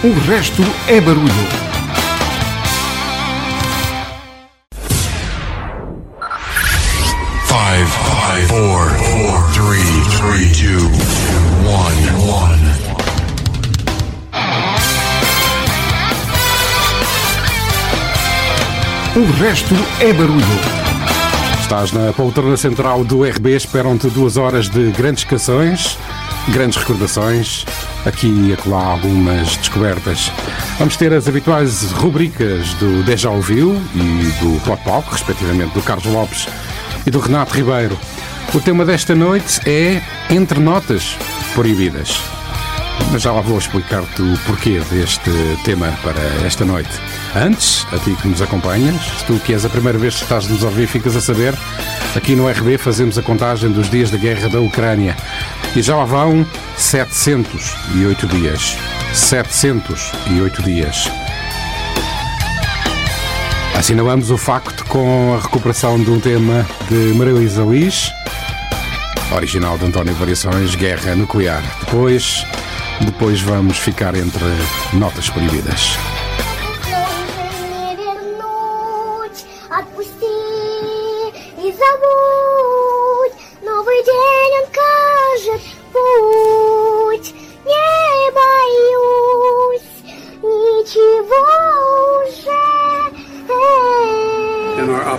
O 0.00 0.12
resto 0.30 0.62
é 0.86 1.00
barulho. 1.00 1.26
Five, 7.46 7.86
five, 7.88 8.46
four, 8.46 8.88
four, 8.90 9.42
three, 9.50 9.90
three, 10.16 10.52
two, 10.52 10.86
one, 11.66 12.10
one. 12.30 12.68
O 19.16 19.42
resto 19.42 19.74
é 19.98 20.12
barulho. 20.12 20.46
Estás 21.60 21.90
na 21.90 22.12
poltrona 22.12 22.56
central 22.56 23.02
do 23.02 23.24
RB, 23.24 23.56
esperam-te 23.56 24.08
duas 24.10 24.36
horas 24.36 24.68
de 24.68 24.92
grandes 24.92 25.24
canções, 25.24 25.98
grandes 26.50 26.78
recordações, 26.78 27.66
aqui 28.04 28.28
e 28.28 28.52
acolá 28.52 28.84
algumas 28.84 29.56
descobertas. 29.56 30.30
Vamos 30.78 30.96
ter 30.96 31.12
as 31.12 31.28
habituais 31.28 31.90
rubricas 31.92 32.72
do 32.74 33.02
Deja 33.04 33.30
Ouviu 33.30 33.80
e 33.94 34.42
do 34.42 34.60
Pop 34.64 34.82
Palco, 34.84 35.12
respectivamente 35.12 35.74
do 35.74 35.82
Carlos 35.82 36.06
Lopes 36.06 36.48
e 37.06 37.10
do 37.10 37.18
Renato 37.18 37.54
Ribeiro. 37.54 37.98
O 38.54 38.60
tema 38.60 38.84
desta 38.84 39.14
noite 39.14 39.60
é 39.68 40.00
Entre 40.30 40.58
Notas 40.58 41.16
Proibidas. 41.54 42.37
Mas 43.10 43.22
já 43.22 43.32
lá 43.32 43.40
vou 43.40 43.58
explicar-te 43.58 44.20
o 44.22 44.38
porquê 44.46 44.80
deste 44.90 45.30
tema 45.64 45.92
para 46.02 46.20
esta 46.46 46.64
noite. 46.64 46.90
Antes, 47.34 47.86
a 47.92 47.98
ti 47.98 48.14
que 48.20 48.28
nos 48.28 48.42
acompanhas, 48.42 49.00
se 49.00 49.24
tu 49.24 49.38
que 49.40 49.52
és 49.52 49.64
a 49.64 49.68
primeira 49.68 49.98
vez 49.98 50.16
que 50.16 50.22
estás 50.22 50.46
a 50.46 50.48
nos 50.48 50.62
ouvir, 50.62 50.86
ficas 50.86 51.16
a 51.16 51.20
saber, 51.20 51.54
aqui 52.14 52.36
no 52.36 52.48
RB 52.48 52.78
fazemos 52.78 53.16
a 53.16 53.22
contagem 53.22 53.70
dos 53.70 53.88
dias 53.90 54.10
da 54.10 54.18
guerra 54.18 54.48
da 54.48 54.60
Ucrânia. 54.60 55.16
E 55.74 55.82
já 55.82 55.96
lá 55.96 56.04
vão 56.04 56.46
708 56.76 58.26
dias. 58.26 58.76
708 59.14 60.62
dias. 60.62 61.10
Assinalamos 63.78 64.32
o 64.32 64.36
facto 64.36 64.84
com 64.86 65.34
a 65.34 65.40
recuperação 65.40 66.02
de 66.02 66.10
um 66.10 66.18
tema 66.18 66.66
de 66.90 67.14
Maria 67.14 67.34
Luísa 67.34 67.62
Luís, 67.62 68.12
original 69.32 69.78
de 69.78 69.84
António 69.84 70.14
Variações, 70.14 70.74
Guerra 70.74 71.14
Nuclear. 71.14 71.62
Depois, 71.80 72.44
depois 73.04 73.40
vamos 73.40 73.78
ficar 73.78 74.14
entre 74.14 74.44
notas 74.94 75.28
proibidas. 75.30 75.98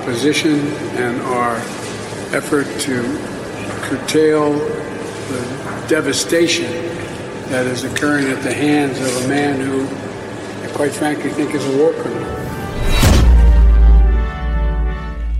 opposition 0.09 0.59
and 0.97 1.21
our 1.21 1.55
effort 2.35 2.65
to 2.79 3.01
curtail 3.83 4.53
the 4.53 5.85
devastation 5.87 6.65
that 7.49 7.65
is 7.65 7.83
occurring 7.83 8.27
at 8.29 8.43
the 8.43 8.53
hands 8.53 8.99
of 8.99 9.25
a 9.25 9.27
man 9.27 9.59
who, 9.59 9.85
I 10.63 10.71
quite 10.73 10.91
frankly, 10.91 11.31
think 11.31 11.55
is 11.55 11.65
a 11.65 11.77
war 11.77 11.93
criminal. 11.93 12.39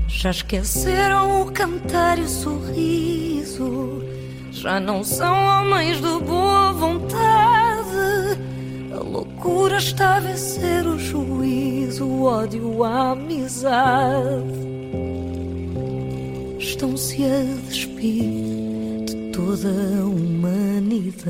Já 0.07 0.31
esqueceram 0.31 1.41
o 1.41 1.52
cantar 1.52 2.17
e 2.17 2.23
o 2.23 2.27
sorriso. 2.27 4.03
Já 4.52 4.80
não 4.80 5.03
são 5.03 5.33
homens 5.33 5.97
de 5.97 6.25
boa 6.25 6.73
vontade. 6.73 8.39
A 8.91 8.97
loucura 8.97 9.77
está 9.77 10.17
a 10.17 10.19
vencer 10.19 10.85
o 10.87 10.99
juízo, 10.99 12.05
o 12.05 12.23
ódio, 12.23 12.83
a 12.83 13.11
amizade. 13.11 14.59
Estão-se 16.58 17.23
a 17.23 17.70
despir 17.70 19.05
de 19.05 19.15
toda 19.31 19.70
a 19.70 20.05
humanidade. 20.79 21.29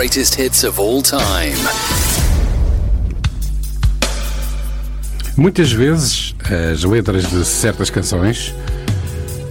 Greatest, 0.00 0.38
hits 0.38 0.64
of 0.64 0.80
all 0.80 1.02
time. 1.02 1.54
Muitas 5.36 5.70
vezes 5.70 6.34
as 6.72 6.82
letras 6.84 7.28
de 7.28 7.44
certas 7.44 7.90
canções 7.90 8.54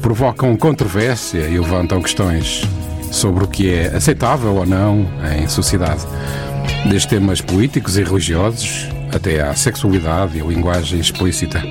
provocam 0.01 0.57
controvérsia 0.57 1.47
e 1.47 1.59
levantam 1.59 2.01
questões 2.01 2.63
sobre 3.11 3.43
o 3.43 3.47
que 3.47 3.71
é 3.71 3.95
aceitável 3.95 4.55
ou 4.55 4.65
não 4.65 5.07
em 5.39 5.47
sociedade, 5.47 6.01
desde 6.89 7.09
temas 7.09 7.41
políticos 7.41 7.95
e 7.95 8.03
religiosos 8.03 8.87
até 9.13 9.41
à 9.41 9.53
sexualidade 9.53 10.39
e 10.39 10.41
a 10.41 10.45
linguagem 10.45 10.99
explícita. 10.99 11.61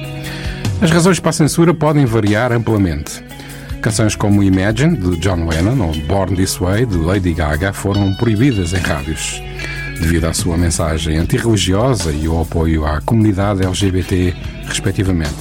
As 0.81 0.93
razões 0.93 1.19
para 1.19 1.31
a 1.31 1.33
censura 1.33 1.75
podem 1.75 2.07
variar 2.07 2.53
amplamente. 2.53 3.28
Canções 3.81 4.17
como 4.17 4.43
Imagine, 4.43 4.97
de 4.97 5.17
John 5.19 5.47
Lennon, 5.49 5.87
ou 5.87 5.95
Born 6.07 6.35
This 6.35 6.57
Way, 6.57 6.87
de 6.87 6.97
Lady 6.97 7.33
Gaga, 7.33 7.73
foram 7.73 8.13
proibidas 8.15 8.73
em 8.73 8.79
rádios, 8.79 9.41
devido 10.01 10.25
à 10.25 10.35
sua 10.35 10.57
mensagem 10.57 11.17
antirreligiosa 11.17 12.11
e 12.11 12.27
ao 12.27 12.43
apoio 12.43 12.85
à 12.85 13.01
comunidade 13.01 13.65
LGBT, 13.65 14.35
respectivamente. 14.67 15.37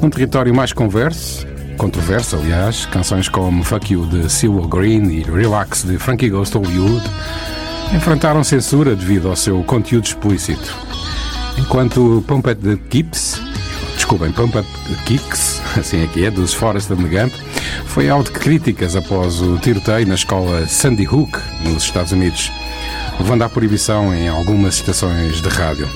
Num 0.00 0.10
território 0.10 0.54
mais 0.54 0.74
converso, 0.74 1.46
controverso, 1.78 2.36
aliás, 2.36 2.84
canções 2.86 3.28
como 3.28 3.64
Fuck 3.64 3.94
You, 3.94 4.06
de 4.06 4.30
Silo 4.30 4.68
Green 4.68 5.08
e 5.10 5.22
Relax, 5.22 5.84
de 5.84 5.96
Frankie 5.96 6.28
Goes 6.28 6.50
to 6.50 6.58
Hollywood, 6.58 7.02
enfrentaram 7.94 8.44
censura 8.44 8.94
devido 8.94 9.28
ao 9.28 9.36
seu 9.36 9.62
conteúdo 9.64 10.04
explícito. 10.04 10.76
Enquanto 11.56 12.22
Pump 12.26 12.46
It 12.46 12.60
the 12.60 12.76
Keeps, 12.90 13.40
desculpem, 13.94 14.32
Pump 14.32 14.54
It 14.58 14.68
the 14.88 14.94
Kicks, 15.06 15.47
assim 15.78 16.02
é 16.02 16.06
que 16.06 16.24
é, 16.24 16.30
dos 16.30 16.54
Forrest 16.54 16.90
and 16.90 16.96
Gump, 16.96 17.32
foi 17.86 18.08
alvo 18.08 18.24
de 18.24 18.32
críticas 18.32 18.96
após 18.96 19.40
o 19.40 19.58
tiroteio 19.58 20.06
na 20.06 20.14
escola 20.14 20.66
Sandy 20.66 21.06
Hook, 21.06 21.38
nos 21.64 21.84
Estados 21.84 22.12
Unidos, 22.12 22.52
levando 23.18 23.42
à 23.42 23.48
proibição 23.48 24.14
em 24.14 24.28
algumas 24.28 24.76
estações 24.76 25.40
de 25.40 25.48
rádio. 25.48 25.88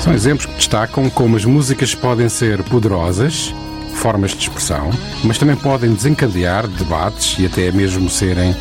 São 0.00 0.12
exemplos 0.12 0.46
que 0.46 0.54
destacam 0.54 1.10
como 1.10 1.36
as 1.36 1.44
músicas 1.44 1.94
podem 1.94 2.28
ser 2.28 2.62
poderosas, 2.64 3.54
formas 3.94 4.30
de 4.30 4.38
expressão, 4.38 4.90
mas 5.24 5.38
também 5.38 5.56
podem 5.56 5.92
desencadear 5.92 6.66
debates 6.68 7.36
e 7.38 7.46
até 7.46 7.70
mesmo 7.72 8.08
serem 8.08 8.54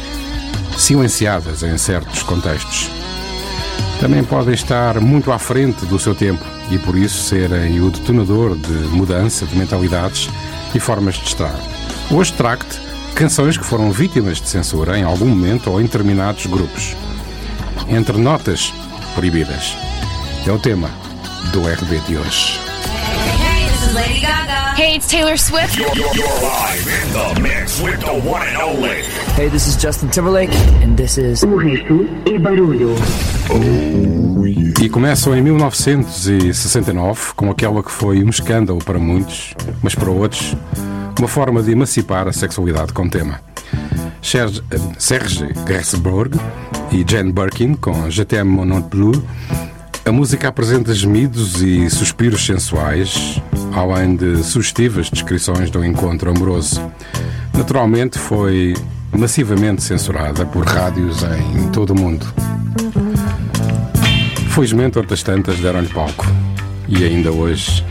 silenciadas 0.75 1.63
em 1.63 1.77
certos 1.77 2.23
contextos. 2.23 2.89
Também 3.99 4.23
podem 4.23 4.53
estar 4.53 4.99
muito 4.99 5.31
à 5.31 5.39
frente 5.39 5.85
do 5.85 5.99
seu 5.99 6.13
tempo 6.13 6.56
e 6.69 6.77
por 6.77 6.97
isso 6.97 7.23
serem 7.23 7.79
o 7.81 7.89
detonador 7.89 8.55
de 8.55 8.73
mudança 8.89 9.45
de 9.45 9.57
mentalidades 9.57 10.29
e 10.73 10.79
formas 10.79 11.15
de 11.15 11.27
estar. 11.27 11.55
Hoje 12.11 12.33
trago-te 12.33 12.79
canções 13.15 13.57
que 13.57 13.65
foram 13.65 13.91
vítimas 13.91 14.39
de 14.39 14.47
censura 14.47 14.97
em 14.97 15.03
algum 15.03 15.25
momento 15.25 15.71
ou 15.71 15.79
em 15.79 15.83
determinados 15.83 16.45
grupos. 16.45 16.95
Entre 17.89 18.17
notas 18.17 18.73
proibidas. 19.15 19.75
É 20.45 20.51
o 20.51 20.59
tema 20.59 20.89
do 21.51 21.61
RB 21.61 21.99
de 22.07 22.17
hoje. 22.17 22.59
Hey, 23.39 23.67
this 23.67 23.87
is 23.87 23.93
Lady 23.93 24.19
Gaga. 24.21 24.75
Hey, 24.77 24.95
it's 24.95 25.07
Taylor 25.07 25.37
Swift. 25.37 25.75
You're, 25.75 25.89
you're, 25.95 26.15
you're 26.15 26.41
live 26.41 26.87
in 26.87 27.13
the 27.13 27.41
mix 27.41 27.81
with 27.81 27.99
the 27.99 28.13
one 28.13 28.47
and 28.47 28.57
only. 28.57 29.01
Hey, 29.35 29.49
this 29.49 29.67
is 29.67 29.75
Justin 29.75 30.09
Timberlake, 30.09 30.53
and 30.83 30.95
this 30.95 31.17
is. 31.17 31.43
O 31.43 31.57
resto 31.57 32.07
é 32.25 32.37
barulho. 32.37 32.95
E 34.87 34.89
começam 34.89 35.35
em 35.35 35.41
1969 35.41 37.33
com 37.35 37.51
aquela 37.51 37.83
que 37.83 37.91
foi 37.91 38.23
um 38.23 38.29
escândalo 38.29 38.79
para 38.79 38.97
muitos, 38.97 39.53
mas 39.83 39.93
para 39.93 40.09
outros, 40.09 40.55
uma 41.19 41.27
forma 41.27 41.61
de 41.61 41.73
emancipar 41.73 42.25
a 42.25 42.31
sexualidade 42.31 42.93
com 42.93 43.09
tema. 43.09 43.41
Serge, 44.21 44.63
Serge 44.97 45.45
Gainsbourg 45.65 46.39
e 46.89 47.03
Jane 47.05 47.33
Birkin 47.33 47.73
com 47.73 48.09
Je 48.09 48.23
t'aime 48.23 48.49
mon 48.49 48.63
non 48.63 48.81
plus 48.81 49.21
a 50.05 50.11
música 50.13 50.47
apresenta 50.47 50.93
gemidos 50.93 51.61
e 51.61 51.89
suspiros 51.89 52.45
sensuais, 52.45 53.41
além 53.73 54.15
de 54.15 54.41
sugestivas 54.41 55.09
descrições 55.09 55.69
do 55.69 55.83
encontro 55.83 56.31
amoroso. 56.31 56.81
Naturalmente, 57.53 58.17
foi 58.17 58.73
massivamente 59.11 59.83
censurada 59.83 60.45
por 60.45 60.65
rádios 60.65 61.23
em 61.23 61.67
todo 61.71 61.89
o 61.89 61.99
mundo. 61.99 62.25
Felizmente, 64.57 64.97
outras 64.97 65.21
tantas 65.21 65.59
deram-lhe 65.59 65.87
palco. 65.89 66.25
E 66.89 67.03
ainda 67.05 67.31
hoje 67.31 67.85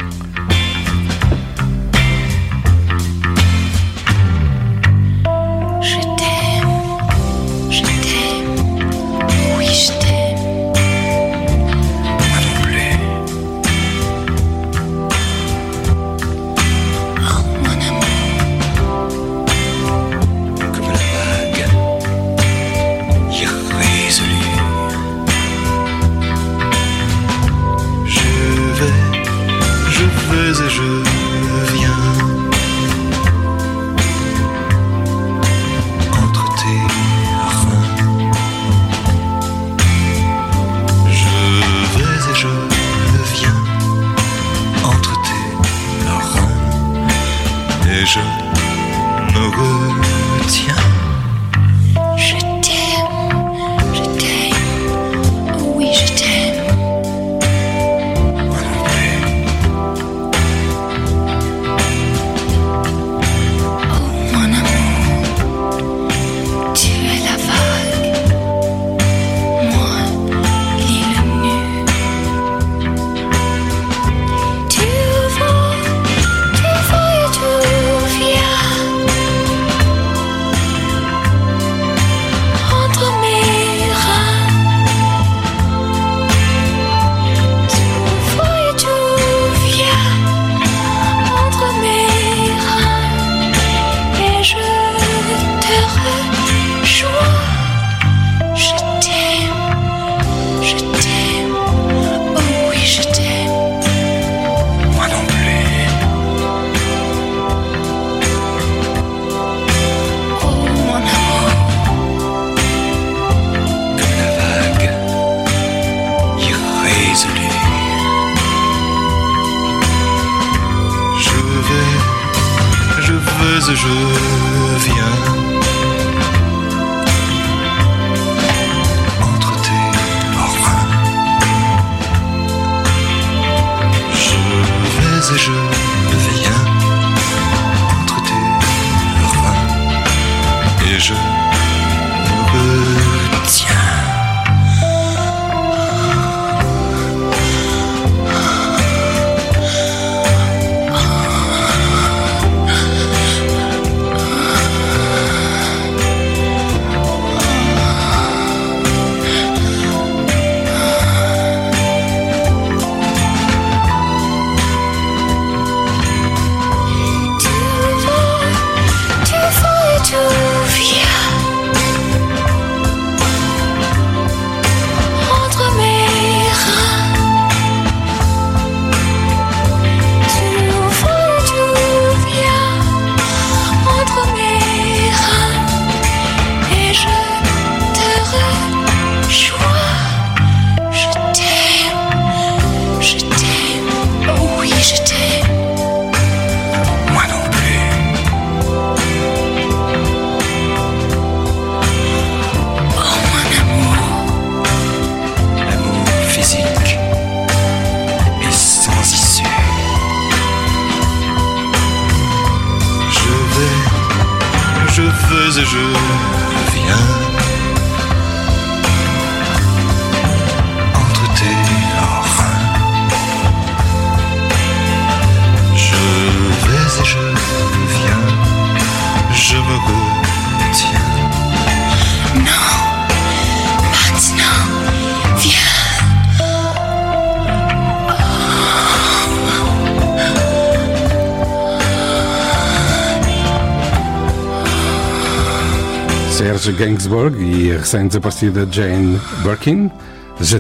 E 247.08 247.70
a 247.70 247.78
recém-desaparecida 247.78 248.66
Jane 248.68 249.20
Birkin, 249.44 249.88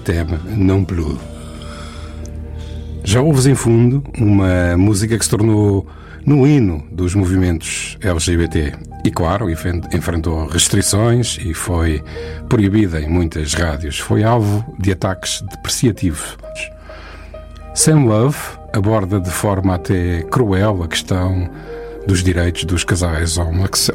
t'aime 0.04 0.38
non 0.46 0.84
plus. 0.84 1.18
Já 3.02 3.20
ouves 3.20 3.46
em 3.46 3.56
fundo 3.56 4.04
uma 4.16 4.76
música 4.76 5.18
que 5.18 5.24
se 5.24 5.30
tornou 5.30 5.84
no 6.24 6.46
hino 6.46 6.86
dos 6.92 7.16
movimentos 7.16 7.98
LGBT 8.00 8.74
e, 9.04 9.10
claro, 9.10 9.50
enfrentou 9.50 10.46
restrições 10.46 11.36
e 11.44 11.52
foi 11.52 12.00
proibida 12.48 13.00
em 13.00 13.08
muitas 13.08 13.52
rádios. 13.52 13.98
Foi 13.98 14.22
alvo 14.22 14.64
de 14.78 14.92
ataques 14.92 15.42
depreciativos. 15.50 16.36
Sam 17.74 18.04
Love 18.04 18.38
aborda 18.72 19.18
de 19.18 19.30
forma 19.30 19.74
até 19.74 20.22
cruel 20.22 20.84
a 20.84 20.86
questão 20.86 21.50
dos 22.06 22.22
direitos 22.22 22.62
dos 22.62 22.84
casais 22.84 23.36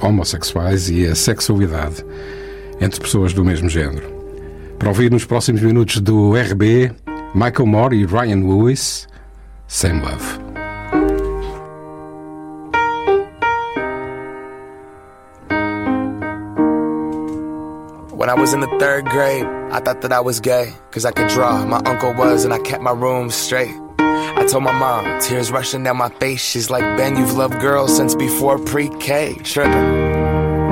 homossexuais 0.01 0.89
e 0.89 1.07
a 1.07 1.15
sexualidade 1.15 2.03
entre 2.81 2.99
pessoas 2.99 3.33
do 3.33 3.45
mesmo 3.45 3.69
género. 3.69 4.09
Para 4.79 4.89
ouvir 4.89 5.11
nos 5.11 5.23
próximos 5.23 5.61
minutos 5.61 6.01
do 6.01 6.33
RB, 6.33 6.91
Michael 7.35 7.67
Moore 7.67 7.95
e 7.95 8.05
Ryan 8.05 8.41
Lewis, 8.47 9.07
Sam 9.67 10.01
Love. 10.01 10.39
When 18.13 18.29
I 18.29 18.33
was 18.33 18.53
in 18.53 18.59
the 18.59 18.67
third 18.79 19.05
grade, 19.05 19.45
I 19.71 19.79
thought 19.79 20.01
that 20.01 20.11
I 20.11 20.19
was 20.19 20.39
gay, 20.39 20.73
cause 20.91 21.05
I 21.05 21.11
could 21.11 21.27
draw. 21.29 21.65
My 21.65 21.81
uncle 21.85 22.13
was, 22.13 22.43
and 22.43 22.53
I 22.53 22.59
kept 22.59 22.83
my 22.83 22.91
room 22.91 23.29
straight. 23.29 23.75
I 23.99 24.45
told 24.49 24.63
my 24.63 24.71
mom, 24.71 25.19
tears 25.21 25.51
rushing 25.51 25.83
down 25.83 25.97
my 25.97 26.09
face. 26.09 26.41
She's 26.41 26.69
like, 26.69 26.83
Ben, 26.97 27.15
you've 27.15 27.33
loved 27.33 27.59
girls 27.59 27.95
since 27.95 28.15
before 28.15 28.59
pre 28.59 28.89
K. 28.99 29.35
Tripping. 29.43 30.10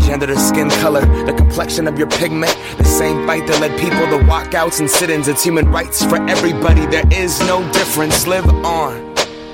gender 0.00 0.26
to 0.26 0.38
skin 0.38 0.70
color, 0.70 1.00
the 1.24 1.32
complexion 1.32 1.86
of 1.86 1.98
your 1.98 2.08
pigment. 2.08 2.56
The 2.78 2.84
same 2.84 3.26
fight 3.26 3.46
that 3.46 3.60
led 3.60 3.78
people 3.80 4.06
to 4.18 4.24
walkouts 4.24 4.80
and 4.80 4.90
sit 4.90 5.10
ins. 5.10 5.28
It's 5.28 5.42
human 5.42 5.70
rights 5.70 6.04
for 6.04 6.16
everybody. 6.28 6.86
There 6.86 7.06
is 7.12 7.38
no 7.40 7.62
difference. 7.72 8.26
Live 8.26 8.48
on 8.64 8.96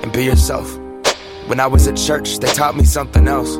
and 0.03 0.11
be 0.11 0.23
yourself. 0.23 0.77
When 1.47 1.59
I 1.59 1.67
was 1.67 1.87
at 1.87 1.97
church, 1.97 2.39
they 2.39 2.47
taught 2.47 2.75
me 2.75 2.85
something 2.85 3.27
else. 3.27 3.57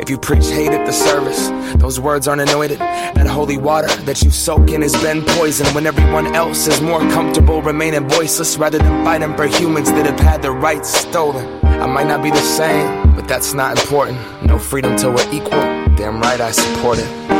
If 0.00 0.08
you 0.08 0.16
preach 0.16 0.46
hate 0.46 0.70
at 0.72 0.86
the 0.86 0.92
service, 0.92 1.48
those 1.78 2.00
words 2.00 2.26
aren't 2.26 2.40
anointed. 2.40 2.78
That 2.78 3.26
holy 3.26 3.58
water 3.58 3.88
that 4.04 4.22
you 4.22 4.30
soak 4.30 4.70
in 4.70 4.80
has 4.80 4.94
been 5.02 5.22
poisoned 5.22 5.74
when 5.74 5.86
everyone 5.86 6.34
else 6.34 6.66
is 6.66 6.80
more 6.80 7.00
comfortable 7.10 7.60
remaining 7.60 8.08
voiceless 8.08 8.56
rather 8.56 8.78
than 8.78 9.04
fighting 9.04 9.36
for 9.36 9.46
humans 9.46 9.90
that 9.92 10.06
have 10.06 10.18
had 10.18 10.40
their 10.40 10.52
rights 10.52 10.88
stolen. 10.88 11.60
I 11.64 11.86
might 11.86 12.06
not 12.06 12.22
be 12.22 12.30
the 12.30 12.40
same, 12.40 13.14
but 13.14 13.28
that's 13.28 13.52
not 13.52 13.78
important. 13.78 14.18
No 14.46 14.58
freedom 14.58 14.96
till 14.96 15.12
we're 15.12 15.32
equal. 15.34 15.79
Damn 16.00 16.18
right 16.18 16.40
I 16.40 16.50
support 16.50 16.98
it. 16.98 17.39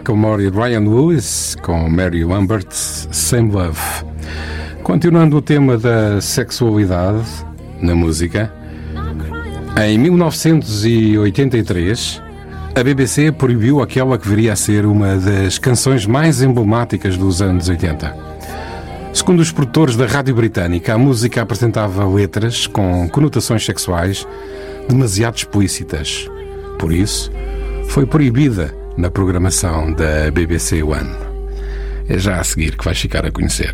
Macklemore 0.00 0.44
e 0.44 0.48
Ryan 0.48 0.88
Lewis 0.88 1.54
com 1.60 1.90
Mary 1.90 2.24
Lambert, 2.24 2.70
Same 2.70 3.52
Love. 3.52 3.78
Continuando 4.82 5.36
o 5.36 5.42
tema 5.42 5.76
da 5.76 6.22
sexualidade 6.22 7.28
na 7.82 7.94
música, 7.94 8.50
em 9.76 9.98
1983 9.98 12.22
a 12.74 12.82
BBC 12.82 13.30
proibiu 13.32 13.82
aquela 13.82 14.16
que 14.16 14.26
viria 14.26 14.54
a 14.54 14.56
ser 14.56 14.86
uma 14.86 15.16
das 15.16 15.58
canções 15.58 16.06
mais 16.06 16.40
emblemáticas 16.40 17.18
dos 17.18 17.42
anos 17.42 17.68
80. 17.68 18.16
Segundo 19.12 19.40
os 19.40 19.52
produtores 19.52 19.96
da 19.96 20.06
rádio 20.06 20.34
britânica, 20.34 20.94
a 20.94 20.98
música 20.98 21.42
apresentava 21.42 22.08
letras 22.08 22.66
com 22.66 23.06
conotações 23.10 23.66
sexuais 23.66 24.26
demasiado 24.88 25.36
explícitas. 25.36 26.26
Por 26.78 26.90
isso, 26.90 27.30
foi 27.88 28.06
proibida 28.06 28.79
na 28.96 29.10
programação 29.10 29.92
da 29.92 30.30
BBC 30.30 30.82
One. 30.82 31.14
É 32.08 32.18
já 32.18 32.40
a 32.40 32.44
seguir 32.44 32.76
que 32.76 32.84
vais 32.84 32.98
ficar 32.98 33.24
a 33.24 33.30
conhecer. 33.30 33.72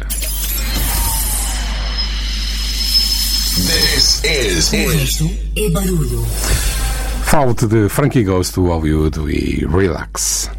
This 3.56 4.22
is 4.24 4.72
O 4.72 4.90
resto 4.90 5.30
é 5.56 5.70
barulho. 5.70 6.26
Falo-te 7.24 7.66
de 7.66 7.88
Frankie 7.88 8.22
Ghost 8.24 8.54
do 8.54 8.66
Hollywood 8.66 9.18
e 9.30 9.66
Relax. 9.66 9.76
Relax, 9.76 10.50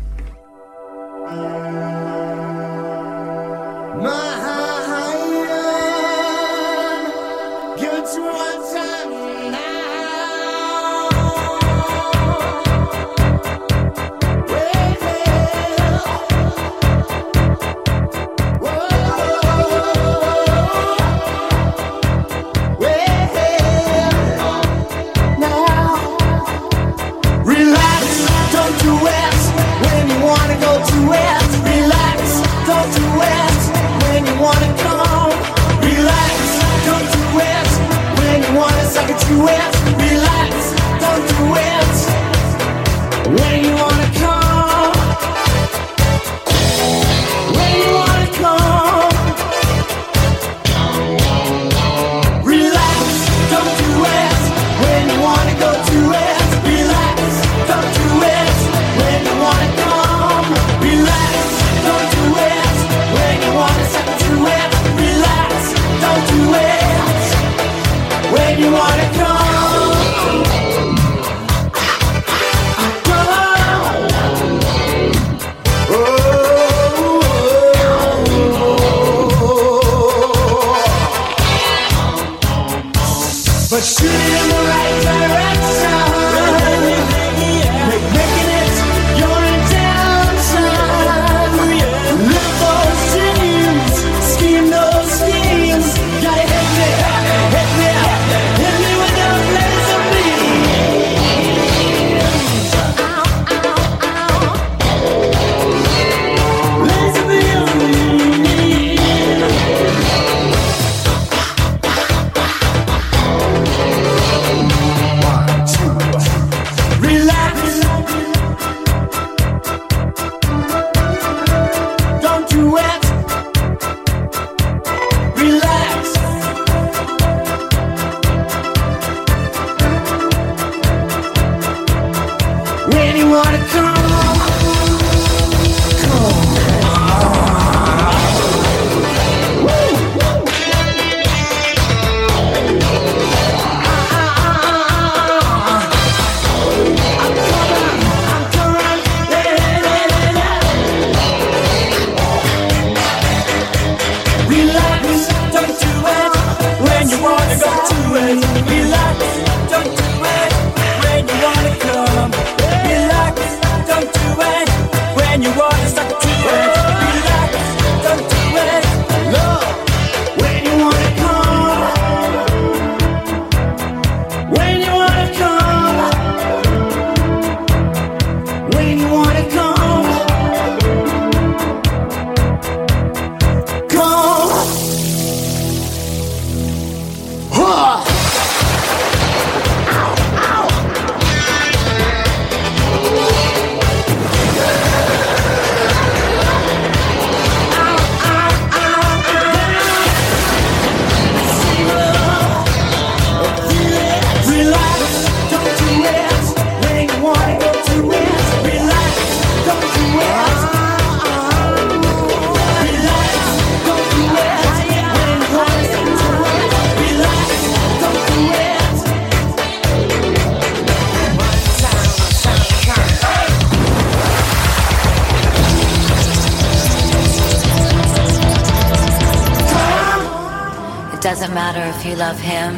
doesn't 231.39 231.53
matter 231.53 231.83
if 231.95 232.03
you 232.03 232.15
love 232.15 232.39
him 232.39 232.73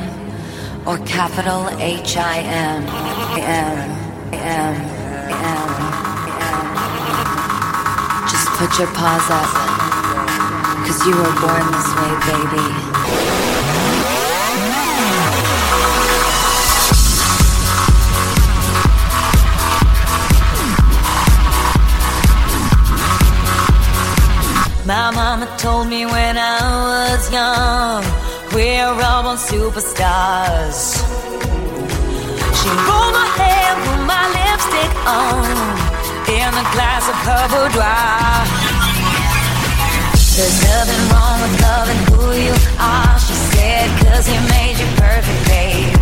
or 0.85 0.97
capital 1.07 1.69
H 1.79 2.17
I 2.17 2.39
M. 2.39 2.83
Just 8.27 8.47
put 8.59 8.77
your 8.77 8.89
paws 8.89 9.29
up, 9.31 9.47
cause 10.85 11.07
you 11.07 11.15
were 11.15 11.35
born 11.39 11.71
this 11.71 11.89
way, 11.95 12.13
baby. 12.27 12.67
My 24.85 25.11
mama 25.11 25.47
told 25.57 25.87
me 25.87 26.05
when 26.05 26.37
I 26.37 26.59
was 27.15 27.31
young 27.31 28.18
we're 28.53 28.85
all 28.85 29.23
superstars. 29.37 30.97
She 32.57 32.69
rolled 32.85 33.13
my 33.13 33.27
hair, 33.39 33.69
put 33.85 34.01
my 34.05 34.25
lipstick 34.35 34.93
on, 35.05 35.45
in 36.27 36.49
a 36.49 36.65
glass 36.73 37.03
of 37.09 37.17
her 37.27 37.43
boudoir. 37.51 38.45
There's 40.35 40.59
nothing 40.63 41.03
wrong 41.11 41.37
with 41.41 41.55
loving 41.61 42.01
who 42.09 42.25
you 42.47 42.55
are, 42.79 43.19
she 43.19 43.33
said, 43.51 43.87
cause 44.01 44.25
he 44.25 44.37
made 44.47 44.77
you 44.79 44.87
perfect, 44.95 45.41
babe. 45.47 45.99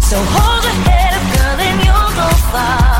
So 0.00 0.16
hold 0.16 0.64
your 0.64 0.78
head 0.88 1.12
up, 1.18 1.24
girl, 1.36 1.60
and 1.68 1.78
you'll 1.84 2.14
go 2.16 2.28
far. 2.50 2.99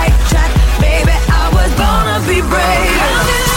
be 2.31 2.39
brave. 2.39 3.50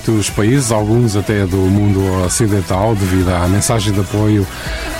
Muitos 0.00 0.30
países, 0.30 0.72
alguns 0.72 1.14
até 1.14 1.46
do 1.46 1.58
mundo 1.58 2.00
ocidental, 2.24 2.94
devido 2.94 3.28
à 3.28 3.46
mensagem 3.46 3.92
de 3.92 4.00
apoio 4.00 4.46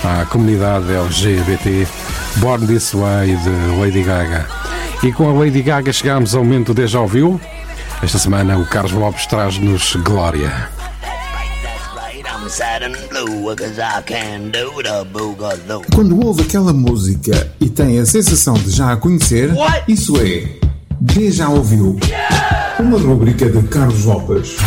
à 0.03 0.25
comunidade 0.25 0.91
LGBT 0.91 1.87
Born 2.35 2.67
This 2.67 2.93
Way 2.93 3.35
de 3.35 3.79
Lady 3.79 4.03
Gaga. 4.03 4.45
E 5.01 5.11
com 5.11 5.27
a 5.27 5.33
Lady 5.33 5.63
Gaga 5.63 5.91
chegamos 5.91 6.35
ao 6.35 6.43
momento 6.43 6.73
de 6.73 6.85
já 6.85 6.99
ouviu? 7.01 7.41
Esta 8.03 8.19
semana 8.19 8.57
o 8.57 8.65
Carlos 8.67 8.91
Lopes 8.91 9.25
traz-nos 9.25 9.95
Glória. 9.95 10.69
Quando 15.95 16.25
ouve 16.25 16.43
aquela 16.43 16.73
música 16.73 17.51
e 17.59 17.69
tem 17.69 17.97
a 17.97 18.05
sensação 18.05 18.53
de 18.53 18.69
já 18.69 18.91
a 18.91 18.97
conhecer, 18.97 19.51
isso 19.87 20.15
é 20.17 20.47
De 20.99 21.31
Já 21.31 21.49
Ouviu. 21.49 21.97
Uma 22.81 22.97
rubrica 22.97 23.47
de 23.47 23.61
Carlos 23.67 24.05
Lopes. 24.05 24.57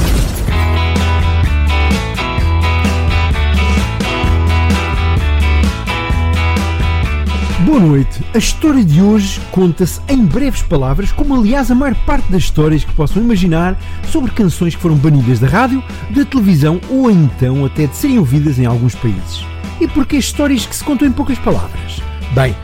Boa 7.66 7.80
noite. 7.80 8.24
A 8.32 8.38
história 8.38 8.84
de 8.84 9.02
hoje 9.02 9.40
conta-se 9.50 10.00
em 10.08 10.24
breves 10.24 10.62
palavras, 10.62 11.10
como 11.10 11.34
aliás 11.34 11.72
a 11.72 11.74
maior 11.74 11.96
parte 12.06 12.30
das 12.30 12.44
histórias 12.44 12.84
que 12.84 12.92
possam 12.94 13.20
imaginar 13.20 13.76
sobre 14.08 14.30
canções 14.30 14.76
que 14.76 14.80
foram 14.80 14.94
banidas 14.94 15.40
da 15.40 15.48
rádio, 15.48 15.82
da 16.10 16.24
televisão 16.24 16.80
ou 16.88 17.10
então 17.10 17.64
até 17.64 17.88
de 17.88 17.96
serem 17.96 18.20
ouvidas 18.20 18.60
em 18.60 18.64
alguns 18.64 18.94
países. 18.94 19.44
E 19.80 19.88
porquê 19.88 20.18
histórias 20.18 20.64
que 20.64 20.76
se 20.76 20.84
contam 20.84 21.08
em 21.08 21.12
poucas 21.12 21.38
palavras? 21.40 22.00
Bem, 22.32 22.54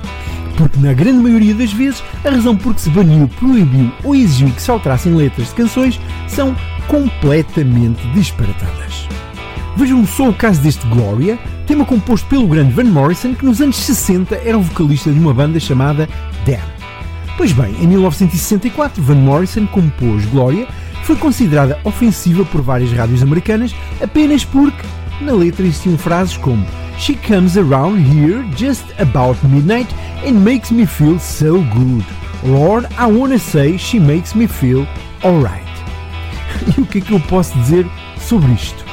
porque 0.60 0.78
na 0.78 0.92
grande 0.92 1.22
maioria 1.22 1.54
das 1.54 1.72
vezes 1.72 2.04
a 2.22 2.28
razão 2.28 2.54
por 2.54 2.74
que 2.74 2.82
se 2.82 2.90
baniu, 2.90 3.26
proibiu 3.38 3.90
ou 4.04 4.14
exigiu 4.14 4.50
que 4.50 4.60
se 4.60 4.70
alterassem 4.70 5.14
letras 5.14 5.48
de 5.48 5.54
canções 5.54 5.98
são 6.28 6.54
completamente 6.86 8.06
disparatadas. 8.08 9.08
Vejam 9.74 10.06
só 10.06 10.28
o 10.28 10.34
caso 10.34 10.60
deste 10.60 10.86
Gloria, 10.88 11.38
tema 11.66 11.86
composto 11.86 12.28
pelo 12.28 12.46
grande 12.46 12.74
Van 12.74 12.84
Morrison, 12.84 13.34
que 13.34 13.46
nos 13.46 13.62
anos 13.62 13.76
60 13.76 14.34
era 14.44 14.58
o 14.58 14.60
vocalista 14.60 15.10
de 15.10 15.18
uma 15.18 15.32
banda 15.32 15.58
chamada 15.58 16.06
Damn. 16.44 16.60
Pois 17.38 17.52
bem, 17.52 17.74
em 17.80 17.86
1964, 17.86 19.02
Van 19.02 19.14
Morrison 19.14 19.66
compôs 19.66 20.26
Gloria, 20.26 20.66
que 20.66 21.06
foi 21.06 21.16
considerada 21.16 21.78
ofensiva 21.84 22.44
por 22.44 22.60
várias 22.60 22.92
rádios 22.92 23.22
americanas 23.22 23.74
apenas 24.02 24.44
porque 24.44 24.86
na 25.20 25.32
letra 25.32 25.66
existiam 25.66 25.98
frases 25.98 26.36
como 26.36 26.64
She 26.98 27.16
comes 27.16 27.56
around 27.56 28.02
here 28.02 28.44
just 28.54 28.84
about 29.00 29.42
midnight 29.48 29.88
and 30.22 30.44
makes 30.44 30.70
me 30.70 30.84
feel 30.84 31.18
so 31.18 31.62
good. 31.72 32.04
Lord, 32.44 32.86
I 32.98 33.06
wanna 33.06 33.38
say 33.38 33.78
she 33.78 33.98
makes 33.98 34.34
me 34.34 34.46
feel 34.46 34.86
alright. 35.24 35.64
E 36.76 36.80
o 36.80 36.84
que 36.84 36.98
é 36.98 37.00
que 37.00 37.12
eu 37.12 37.20
posso 37.20 37.56
dizer 37.58 37.86
sobre 38.18 38.52
isto? 38.52 38.84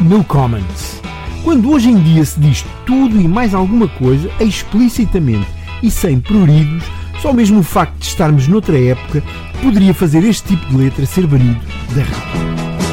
No 0.00 0.22
comments. 0.22 1.02
Quando 1.42 1.70
hoje 1.72 1.90
em 1.90 2.00
dia 2.02 2.24
se 2.24 2.38
diz 2.38 2.64
tudo 2.86 3.20
e 3.20 3.26
mais 3.26 3.52
alguma 3.52 3.88
coisa 3.88 4.30
explicitamente 4.38 5.48
e 5.82 5.90
sem 5.90 6.20
pruridos, 6.20 6.84
só 7.20 7.32
mesmo 7.32 7.60
o 7.60 7.64
facto 7.64 7.98
de 7.98 8.06
estarmos 8.06 8.46
noutra 8.46 8.78
época 8.78 9.22
poderia 9.60 9.92
fazer 9.92 10.22
este 10.22 10.56
tipo 10.56 10.66
de 10.66 10.76
letra 10.76 11.04
ser 11.04 11.26
banido 11.26 11.60
da 11.94 12.02
rádio. 12.02 12.83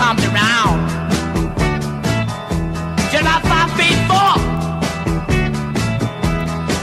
Comes 0.00 0.24
around. 0.24 0.80
She's 3.10 3.20
about 3.20 3.42
five 3.52 3.70
feet 3.76 3.98
four. 4.08 4.32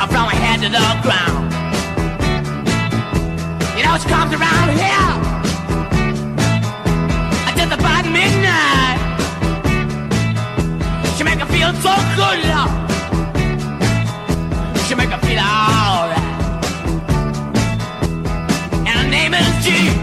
Up 0.01 0.09
from 0.13 0.25
her 0.29 0.37
head 0.37 0.61
to 0.61 0.69
the 0.69 0.85
ground. 1.01 1.45
You 3.75 3.83
know 3.85 3.97
she 3.97 4.07
comes 4.07 4.31
around 4.37 4.69
here. 4.83 5.09
Just 7.57 7.73
about 7.73 8.05
midnight. 8.05 8.99
She 11.17 11.23
make 11.23 11.39
her 11.39 11.49
feel 11.55 11.73
so 11.81 11.93
good. 12.19 12.39
She 14.85 14.93
make 14.93 15.09
her 15.09 15.21
feel 15.25 15.39
alright. 15.39 16.19
And 18.85 18.95
her 19.01 19.09
name 19.09 19.33
is 19.33 19.65
G. 19.65 19.96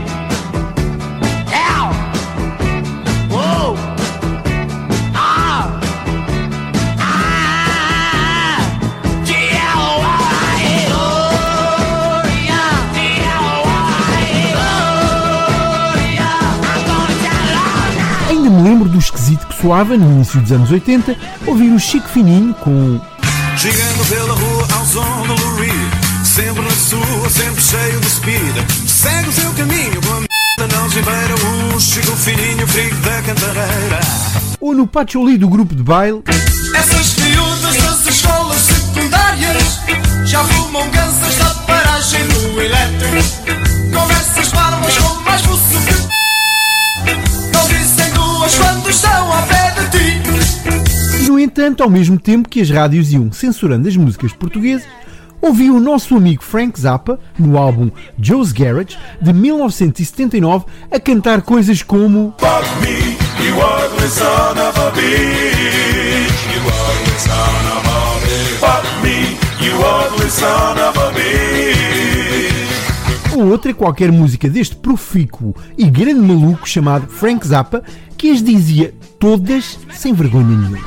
lembro 18.65 18.89
do 18.89 18.99
esquisito 18.99 19.47
que 19.47 19.61
soava 19.61 19.97
no 19.97 20.07
início 20.07 20.41
dos 20.41 20.51
anos 20.51 20.71
80 20.71 21.15
ouvir 21.47 21.71
o 21.71 21.79
Chico 21.79 22.09
Fininho 22.09 22.55
com 22.55 22.99
Chegando 23.59 24.09
pela 24.09 24.35
rua 24.35 24.69
ao 24.73 24.87
som 24.87 25.27
do 25.27 25.35
Lou 25.35 25.57
Reed 25.57 26.25
Sempre 26.25 26.63
na 26.63 26.71
sua, 26.71 27.31
sempre 27.31 27.63
cheio 27.63 28.01
de 28.01 28.07
speed 28.07 28.89
Segue 28.89 29.29
o 29.29 29.33
seu 29.33 29.53
caminho 29.53 30.01
não 30.73 30.89
se 30.89 31.03
beira 31.03 31.35
Um 31.75 31.81
Chico 31.81 32.17
fininho, 32.17 32.67
frigo 32.67 32.97
da 33.01 33.23
cantareira. 33.23 34.01
ou 34.61 34.73
no 34.73 34.87
Pacholi 34.87 35.37
do 35.37 35.49
grupo 35.49 35.75
de 35.75 35.83
baile. 35.83 36.23
Essas 36.75 37.17
miúdas 37.17 37.77
das 37.77 38.07
escolas 38.07 38.61
secundárias 38.61 39.81
já 40.25 40.43
fumam 40.45 40.89
gansas 40.91 41.37
da 41.37 41.55
paragem 41.67 42.27
do 42.29 42.63
elétrico. 42.63 43.64
Duas 48.45 48.55
quando 48.57 48.91
estão 48.91 49.33
ao 49.33 49.43
pé 49.47 49.75
de 49.75 49.91
ti. 49.91 51.27
No 51.27 51.41
entanto, 51.41 51.83
ao 51.83 51.89
mesmo 51.89 52.19
tempo 52.19 52.49
que 52.49 52.61
as 52.61 52.69
rádios 52.69 53.11
iam 53.13 53.33
censurando 53.33 53.89
as 53.89 53.97
músicas 53.97 54.33
portuguesas, 54.33 54.87
ouvi 55.41 55.71
o 55.71 55.81
nosso 55.81 56.15
amigo 56.17 56.43
Frank 56.43 56.79
Zappa, 56.79 57.19
no 57.39 57.57
álbum 57.57 57.91
Joe's 58.19 58.53
Garage, 58.53 58.99
de 59.21 59.33
1979, 59.33 60.67
a 60.91 61.01
cantar 61.01 61.41
coisas 61.43 61.83
como 61.83 62.35
Fuck 62.39 62.65
me, 62.83 63.17
outra 73.45 73.73
qualquer 73.73 74.11
música 74.11 74.49
deste 74.49 74.77
profícuo 74.77 75.55
e 75.77 75.89
grande 75.89 76.21
maluco 76.21 76.69
chamado 76.69 77.07
Frank 77.09 77.47
Zappa, 77.47 77.83
que 78.17 78.31
as 78.31 78.43
dizia 78.43 78.95
todas 79.19 79.79
sem 79.93 80.13
vergonha 80.13 80.57
nenhuma. 80.57 80.79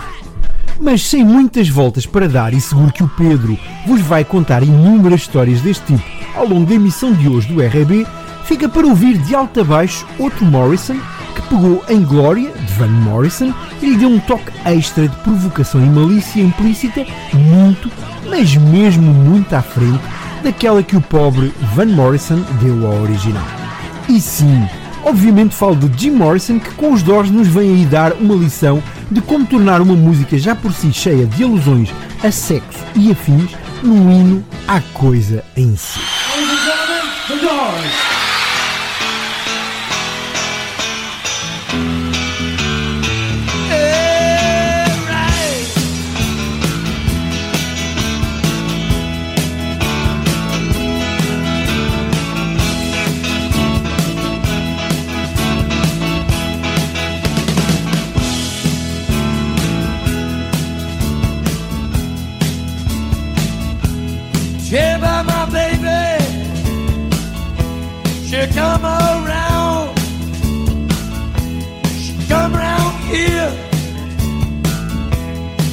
Mas 0.79 1.03
sem 1.03 1.23
muitas 1.23 1.69
voltas 1.69 2.05
para 2.05 2.27
dar 2.27 2.53
e 2.53 2.61
seguro 2.61 2.93
que 2.93 3.03
o 3.03 3.07
Pedro 3.07 3.57
vos 3.85 4.01
vai 4.01 4.23
contar 4.23 4.63
inúmeras 4.63 5.21
histórias 5.21 5.61
deste 5.61 5.85
tipo 5.85 6.17
ao 6.35 6.47
longo 6.47 6.65
da 6.67 6.75
emissão 6.75 7.11
de 7.13 7.27
hoje 7.27 7.47
do 7.47 7.59
RB, 7.59 8.05
fica 8.45 8.69
para 8.69 8.85
ouvir 8.85 9.17
de 9.17 9.33
alto 9.33 9.61
a 9.61 9.63
baixo 9.63 10.05
outro 10.19 10.45
Morrison 10.45 10.95
que 11.35 11.41
pegou 11.49 11.83
em 11.89 12.03
Glória, 12.03 12.51
de 12.51 12.73
Van 12.73 12.87
Morrison, 12.87 13.53
e 13.81 13.91
lhe 13.91 13.97
deu 13.97 14.09
um 14.09 14.19
toque 14.19 14.51
extra 14.65 15.07
de 15.07 15.15
provocação 15.17 15.83
e 15.83 15.89
malícia 15.89 16.41
implícita 16.41 17.05
muito, 17.33 17.91
mas 18.27 18.55
mesmo 18.55 19.13
muito 19.13 19.53
à 19.53 19.61
frente 19.61 20.01
daquela 20.43 20.83
que 20.83 20.95
o 20.95 21.01
pobre 21.01 21.53
Van 21.73 21.85
Morrison 21.85 22.43
deu 22.61 22.87
ao 22.87 23.01
original. 23.01 23.45
E 24.07 24.21
sim, 24.21 24.67
obviamente 25.03 25.55
falo 25.55 25.75
de 25.75 26.01
Jim 26.01 26.11
Morrison 26.11 26.59
que 26.59 26.71
com 26.71 26.93
os 26.93 27.03
Doors 27.03 27.29
nos 27.29 27.47
vem 27.47 27.73
aí 27.73 27.85
dar 27.85 28.13
uma 28.13 28.35
lição 28.35 28.81
de 29.11 29.21
como 29.21 29.45
tornar 29.45 29.81
uma 29.81 29.95
música 29.95 30.37
já 30.37 30.55
por 30.55 30.73
si 30.73 30.91
cheia 30.93 31.25
de 31.25 31.43
alusões 31.43 31.89
a 32.23 32.31
sexo 32.31 32.79
e 32.95 33.11
afins 33.11 33.51
num 33.83 34.11
hino 34.11 34.45
à 34.67 34.81
coisa 34.81 35.43
em 35.55 35.75
si. 35.75 35.99
Yeah, 64.69 64.99
by 64.99 65.23
my 65.23 65.45
baby, 65.49 66.23
she 68.27 68.45
come 68.53 68.83
around, 68.83 69.97
she 71.97 72.13
come 72.27 72.53
around 72.53 72.93
here, 73.07 73.49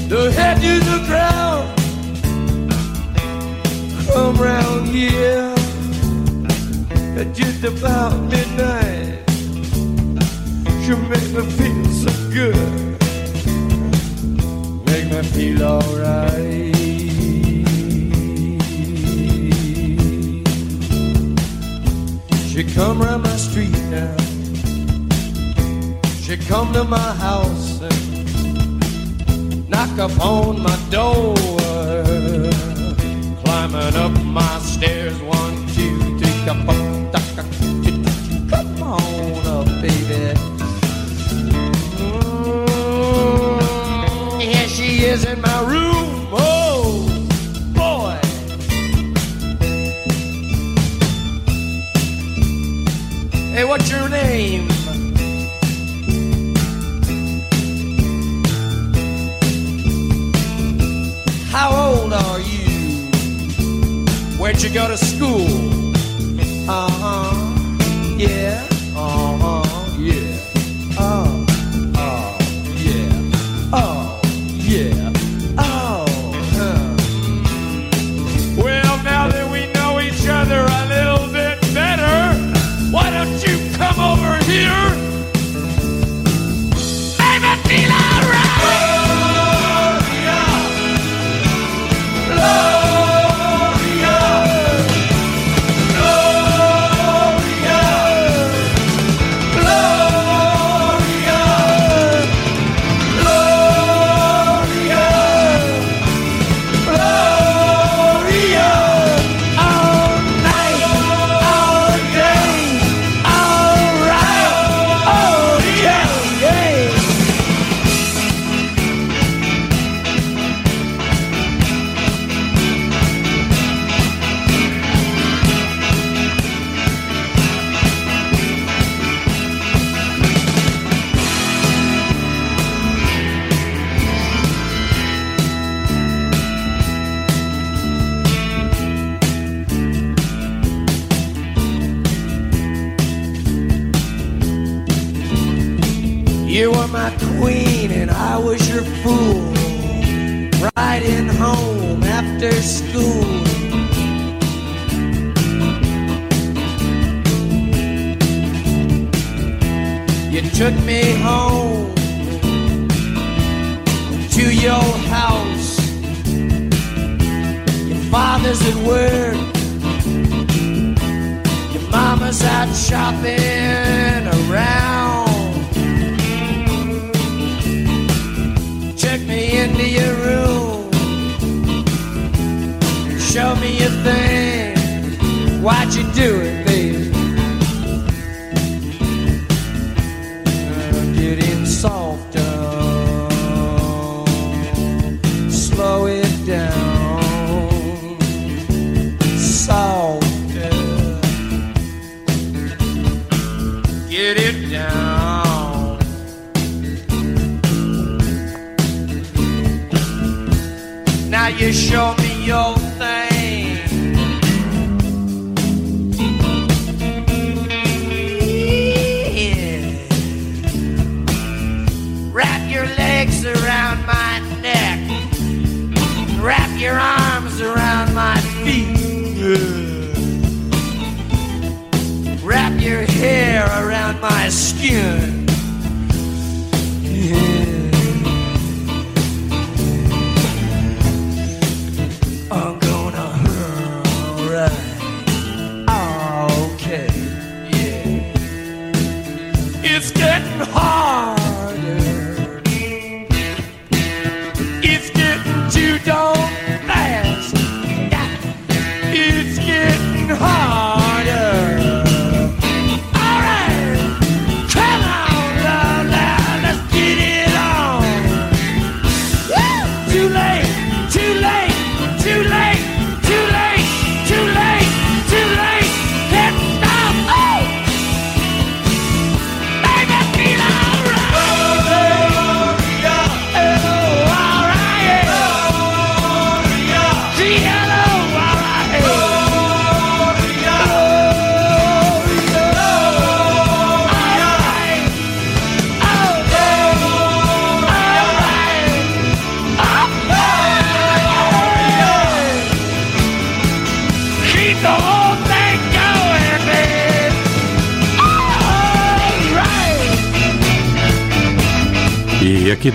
the 0.08 0.30
head 0.36 0.60
to 0.60 0.78
the 0.78 0.98
ground, 1.08 1.66
come 4.12 4.40
around 4.40 4.86
here. 4.86 5.52
At 7.18 7.34
just 7.34 7.64
about 7.64 8.16
midnight. 8.30 9.22
She 10.84 10.94
make 10.94 11.30
me 11.32 11.42
feel 11.58 11.84
so 12.02 12.12
good, 12.32 12.56
make 14.86 15.06
me 15.10 15.22
feel 15.32 15.62
alright. 15.64 16.73
She 22.54 22.62
come 22.62 23.02
round 23.02 23.24
my 23.24 23.36
street 23.36 23.76
now. 23.90 24.16
She 26.22 26.36
come 26.36 26.72
to 26.72 26.84
my 26.84 27.12
house 27.14 27.80
and 27.82 29.68
knock 29.68 29.98
upon 29.98 30.62
my 30.62 30.76
door. 30.88 31.34
Climbing 33.42 33.96
up 33.96 34.12
my 34.22 34.58
stairs, 34.60 35.20
one, 35.22 35.66
two, 35.74 35.98
three, 36.16 36.44
come 36.46 36.68
on 36.68 37.12
up, 39.46 39.66
baby. 39.82 40.34
Mm, 43.18 44.40
here 44.40 44.68
she 44.68 45.04
is 45.04 45.24
in 45.24 45.40
my 45.40 45.60
room. 45.62 46.28
Oh, 46.32 46.63
Hey, 53.54 53.64
what's 53.64 53.88
your 53.88 54.08
name? 54.08 54.68
How 61.52 61.70
old 61.70 62.12
are 62.12 62.40
you? 62.40 63.12
Where'd 64.40 64.60
you 64.60 64.74
go 64.74 64.88
to 64.88 64.96
school? 64.96 65.46
Uh 66.68 66.90
huh. 66.90 68.16
Yeah. 68.18 68.63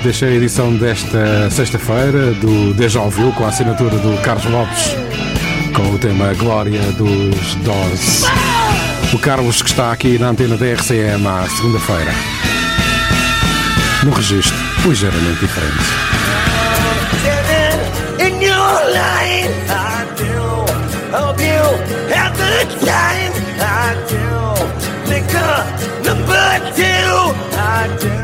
Deixei 0.10 0.30
a 0.30 0.36
edição 0.38 0.76
desta 0.76 1.52
sexta-feira 1.52 2.34
do 2.34 2.74
Deja 2.74 3.00
Ouviu 3.00 3.32
com 3.32 3.46
a 3.46 3.50
assinatura 3.50 3.96
do 4.00 4.20
Carlos 4.24 4.46
Lopes 4.46 4.96
com 5.76 5.84
o 5.92 6.00
tema 6.00 6.34
Glória 6.34 6.82
dos 6.94 7.54
Doors. 7.58 8.24
O 9.14 9.20
Carlos 9.20 9.62
que 9.62 9.70
está 9.70 9.92
aqui 9.92 10.18
na 10.18 10.30
antena 10.30 10.58
da 10.58 10.66
RCM 10.66 11.28
à 11.28 11.48
segunda-feira. 11.48 12.12
Num 14.04 14.12
registro 14.12 14.58
ligeiramente 14.84 15.42
diferente. 15.42 16.10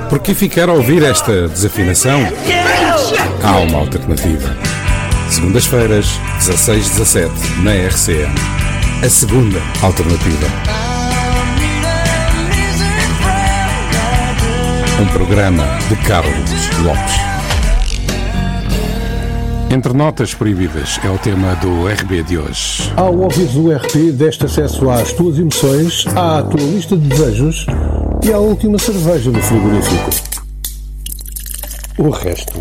Por 0.09 0.19
que 0.19 0.33
ficar 0.33 0.69
a 0.69 0.73
ouvir 0.73 1.03
esta 1.03 1.47
desafinação? 1.47 2.21
Há 3.43 3.57
uma 3.57 3.79
alternativa. 3.79 4.55
Segundas-feiras, 5.29 6.19
16-17, 6.39 7.29
na 7.63 7.73
RCM. 7.73 8.33
A 9.03 9.09
segunda 9.09 9.59
alternativa. 9.81 10.47
Um 15.01 15.05
programa 15.07 15.65
de 15.89 15.95
Carlos 16.07 16.69
Lopes. 16.79 17.34
Entre 19.75 19.91
notas 19.91 20.33
proibidas 20.33 20.97
é 21.03 21.09
o 21.09 21.17
tema 21.17 21.53
do 21.55 21.85
RB 21.85 22.23
de 22.23 22.37
hoje. 22.37 22.93
Ao 22.95 23.13
ouvires 23.13 23.57
o 23.57 23.69
RP, 23.69 24.13
deste 24.13 24.45
acesso 24.45 24.89
às 24.89 25.11
tuas 25.11 25.37
emoções, 25.37 26.05
à 26.15 26.41
tua 26.43 26.61
lista 26.61 26.95
de 26.95 27.09
desejos 27.09 27.65
e 28.23 28.31
à 28.31 28.37
última 28.37 28.79
cerveja 28.79 29.29
no 29.29 29.41
frigorífico. 29.41 30.09
O 31.97 32.09
resto 32.09 32.57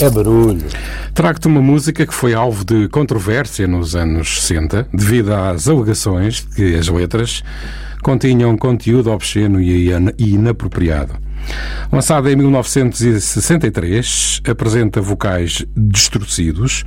é 0.00 0.10
barulho. 0.10 0.66
Trago-te 1.14 1.46
uma 1.46 1.62
música 1.62 2.04
que 2.04 2.12
foi 2.12 2.34
alvo 2.34 2.64
de 2.64 2.88
controvérsia 2.88 3.68
nos 3.68 3.94
anos 3.94 4.42
60 4.42 4.88
devido 4.92 5.32
às 5.32 5.68
alegações 5.68 6.40
de 6.40 6.56
que 6.56 6.74
as 6.74 6.88
letras 6.88 7.44
continham 8.02 8.58
conteúdo 8.58 9.12
obsceno 9.12 9.60
e 9.60 9.88
inapropriado. 10.18 11.14
Lançada 11.92 12.32
em 12.32 12.36
1963, 12.36 14.42
apresenta 14.48 15.00
vocais 15.00 15.64
distorcidos 15.76 16.84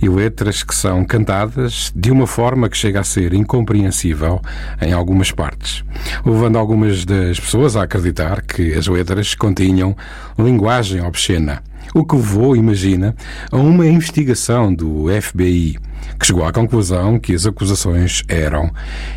e 0.00 0.08
letras 0.08 0.62
que 0.62 0.74
são 0.74 1.04
cantadas 1.04 1.92
de 1.94 2.10
uma 2.10 2.26
forma 2.26 2.68
que 2.68 2.76
chega 2.76 3.00
a 3.00 3.04
ser 3.04 3.34
incompreensível 3.34 4.40
em 4.80 4.92
algumas 4.92 5.30
partes, 5.30 5.84
levando 6.24 6.56
algumas 6.56 7.04
das 7.04 7.38
pessoas 7.38 7.76
a 7.76 7.82
acreditar 7.82 8.42
que 8.42 8.72
as 8.72 8.86
letras 8.86 9.34
continham 9.34 9.94
linguagem 10.38 11.02
obscena. 11.02 11.62
O 11.94 12.04
que 12.04 12.16
levou, 12.16 12.56
imagina, 12.56 13.14
a 13.50 13.56
uma 13.56 13.86
investigação 13.86 14.72
do 14.72 15.06
FBI, 15.20 15.78
que 16.18 16.26
chegou 16.26 16.44
à 16.44 16.52
conclusão 16.52 17.18
que 17.18 17.34
as 17.34 17.46
acusações 17.46 18.22
eram 18.28 18.70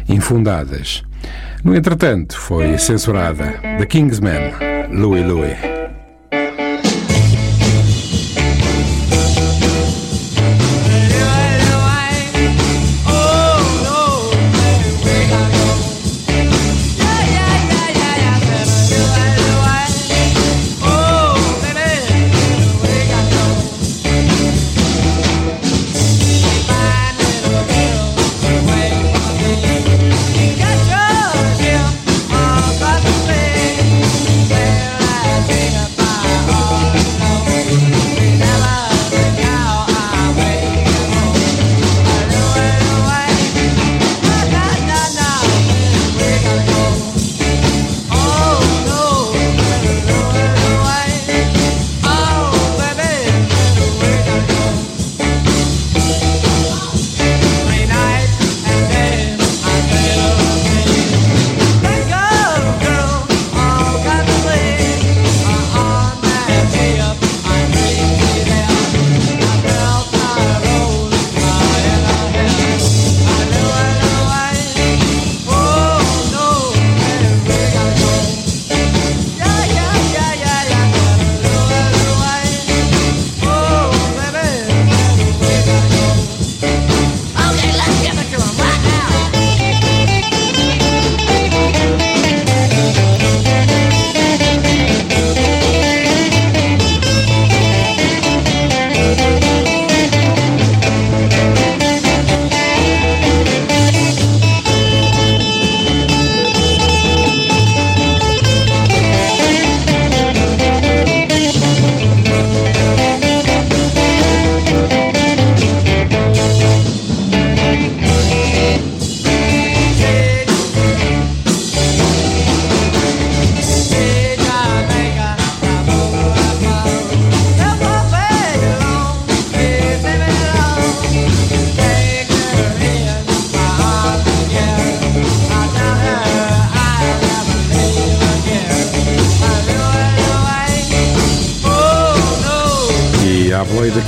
infundadas. 0.07 1.03
No 1.63 1.75
entretanto, 1.75 2.37
foi 2.37 2.77
censurada 2.77 3.53
The 3.77 3.85
Kingsman, 3.85 4.51
Louie 4.89 5.23
Louie. 5.23 5.80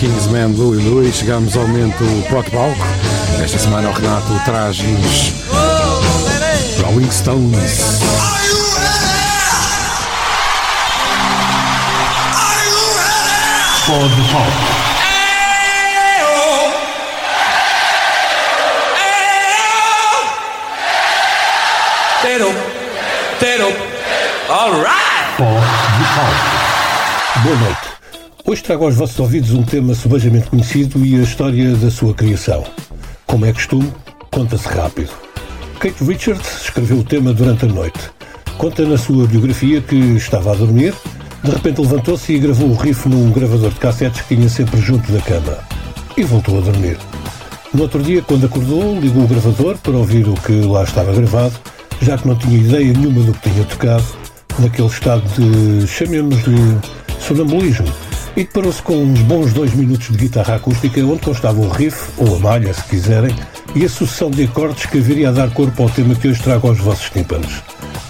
Kingsman 0.04 0.54
Louie 0.58 0.84
Louie 0.84 1.14
chegamos 1.14 1.56
ao 1.56 1.66
momento 1.66 2.04
palco. 2.52 2.86
Esta 3.42 3.58
semana 3.58 3.90
o 3.90 3.94
Renato 3.94 4.38
traz-nos 4.44 5.32
Rolling 6.82 7.10
Stones. 7.10 8.02
Pode 13.86 14.22
palco. 14.30 14.52
Tero, 22.24 22.54
Tero, 23.40 23.74
alright! 24.50 25.38
Pode 25.38 26.06
palco. 26.14 27.44
Boa 27.46 27.56
noite. 27.56 27.93
Hoje 28.54 28.62
trago 28.62 28.86
aos 28.86 28.94
vossos 28.94 29.20
ouvidos 29.20 29.50
um 29.50 29.64
tema 29.64 29.96
subejamente 29.96 30.48
conhecido 30.48 31.04
e 31.04 31.16
a 31.16 31.24
história 31.24 31.74
da 31.76 31.90
sua 31.90 32.14
criação. 32.14 32.64
Como 33.26 33.48
é 33.48 33.52
costume, 33.52 33.92
conta-se 34.30 34.68
rápido. 34.68 35.10
Kate 35.80 36.04
Richards 36.04 36.62
escreveu 36.62 37.00
o 37.00 37.04
tema 37.04 37.34
durante 37.34 37.66
a 37.66 37.68
noite. 37.68 38.00
Conta 38.60 38.86
na 38.86 38.96
sua 38.96 39.26
biografia 39.26 39.82
que 39.82 39.96
estava 39.96 40.52
a 40.52 40.56
dormir, 40.56 40.94
de 41.44 41.50
repente 41.50 41.82
levantou-se 41.82 42.32
e 42.32 42.38
gravou 42.38 42.70
o 42.70 42.76
riff 42.76 43.10
num 43.10 43.32
gravador 43.32 43.72
de 43.72 43.80
cassetes 43.80 44.22
que 44.22 44.36
tinha 44.36 44.48
sempre 44.48 44.80
junto 44.80 45.12
da 45.12 45.20
cama. 45.22 45.58
E 46.16 46.24
voltou 46.24 46.60
a 46.60 46.62
dormir. 46.62 47.00
No 47.74 47.82
outro 47.82 48.04
dia, 48.04 48.22
quando 48.22 48.46
acordou, 48.46 49.00
ligou 49.00 49.24
o 49.24 49.28
gravador 49.28 49.80
para 49.80 49.98
ouvir 49.98 50.30
o 50.30 50.36
que 50.36 50.62
lá 50.62 50.84
estava 50.84 51.12
gravado, 51.12 51.56
já 52.04 52.20
que 52.20 52.28
não 52.28 52.36
tinha 52.36 52.60
ideia 52.60 52.94
nenhuma 52.94 53.24
do 53.24 53.34
que 53.34 53.50
tinha 53.50 53.66
tocado, 53.66 54.06
naquele 54.60 54.88
estado 54.90 55.24
de, 55.30 55.88
chamemos-lhe, 55.88 56.78
sonambulismo, 57.20 57.88
e 58.36 58.44
deparou-se 58.44 58.82
com 58.82 58.96
uns 59.04 59.20
bons 59.22 59.54
dois 59.54 59.74
minutos 59.74 60.10
de 60.10 60.18
guitarra 60.18 60.56
acústica 60.56 61.00
onde 61.02 61.22
constava 61.22 61.60
o 61.60 61.70
riff, 61.70 62.12
ou 62.18 62.36
a 62.36 62.40
malha, 62.40 62.74
se 62.74 62.84
quiserem, 62.84 63.36
e 63.76 63.86
a 63.86 63.90
sucessão 63.90 64.30
de 64.30 64.44
acordes 64.44 64.86
que 64.86 65.00
viria 65.00 65.30
a 65.30 65.32
dar 65.32 65.52
corpo 65.52 65.84
ao 65.84 65.90
tema 65.90 66.16
que 66.16 66.28
hoje 66.28 66.42
trago 66.42 66.68
aos 66.68 66.80
vossos 66.80 67.10
tímpanos. 67.10 67.62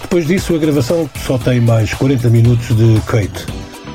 Depois 0.02 0.26
disso, 0.26 0.54
a 0.54 0.58
gravação 0.58 1.08
só 1.26 1.38
tem 1.38 1.60
mais 1.60 1.92
40 1.94 2.28
minutos 2.30 2.68
de 2.76 3.00
Kate 3.02 3.46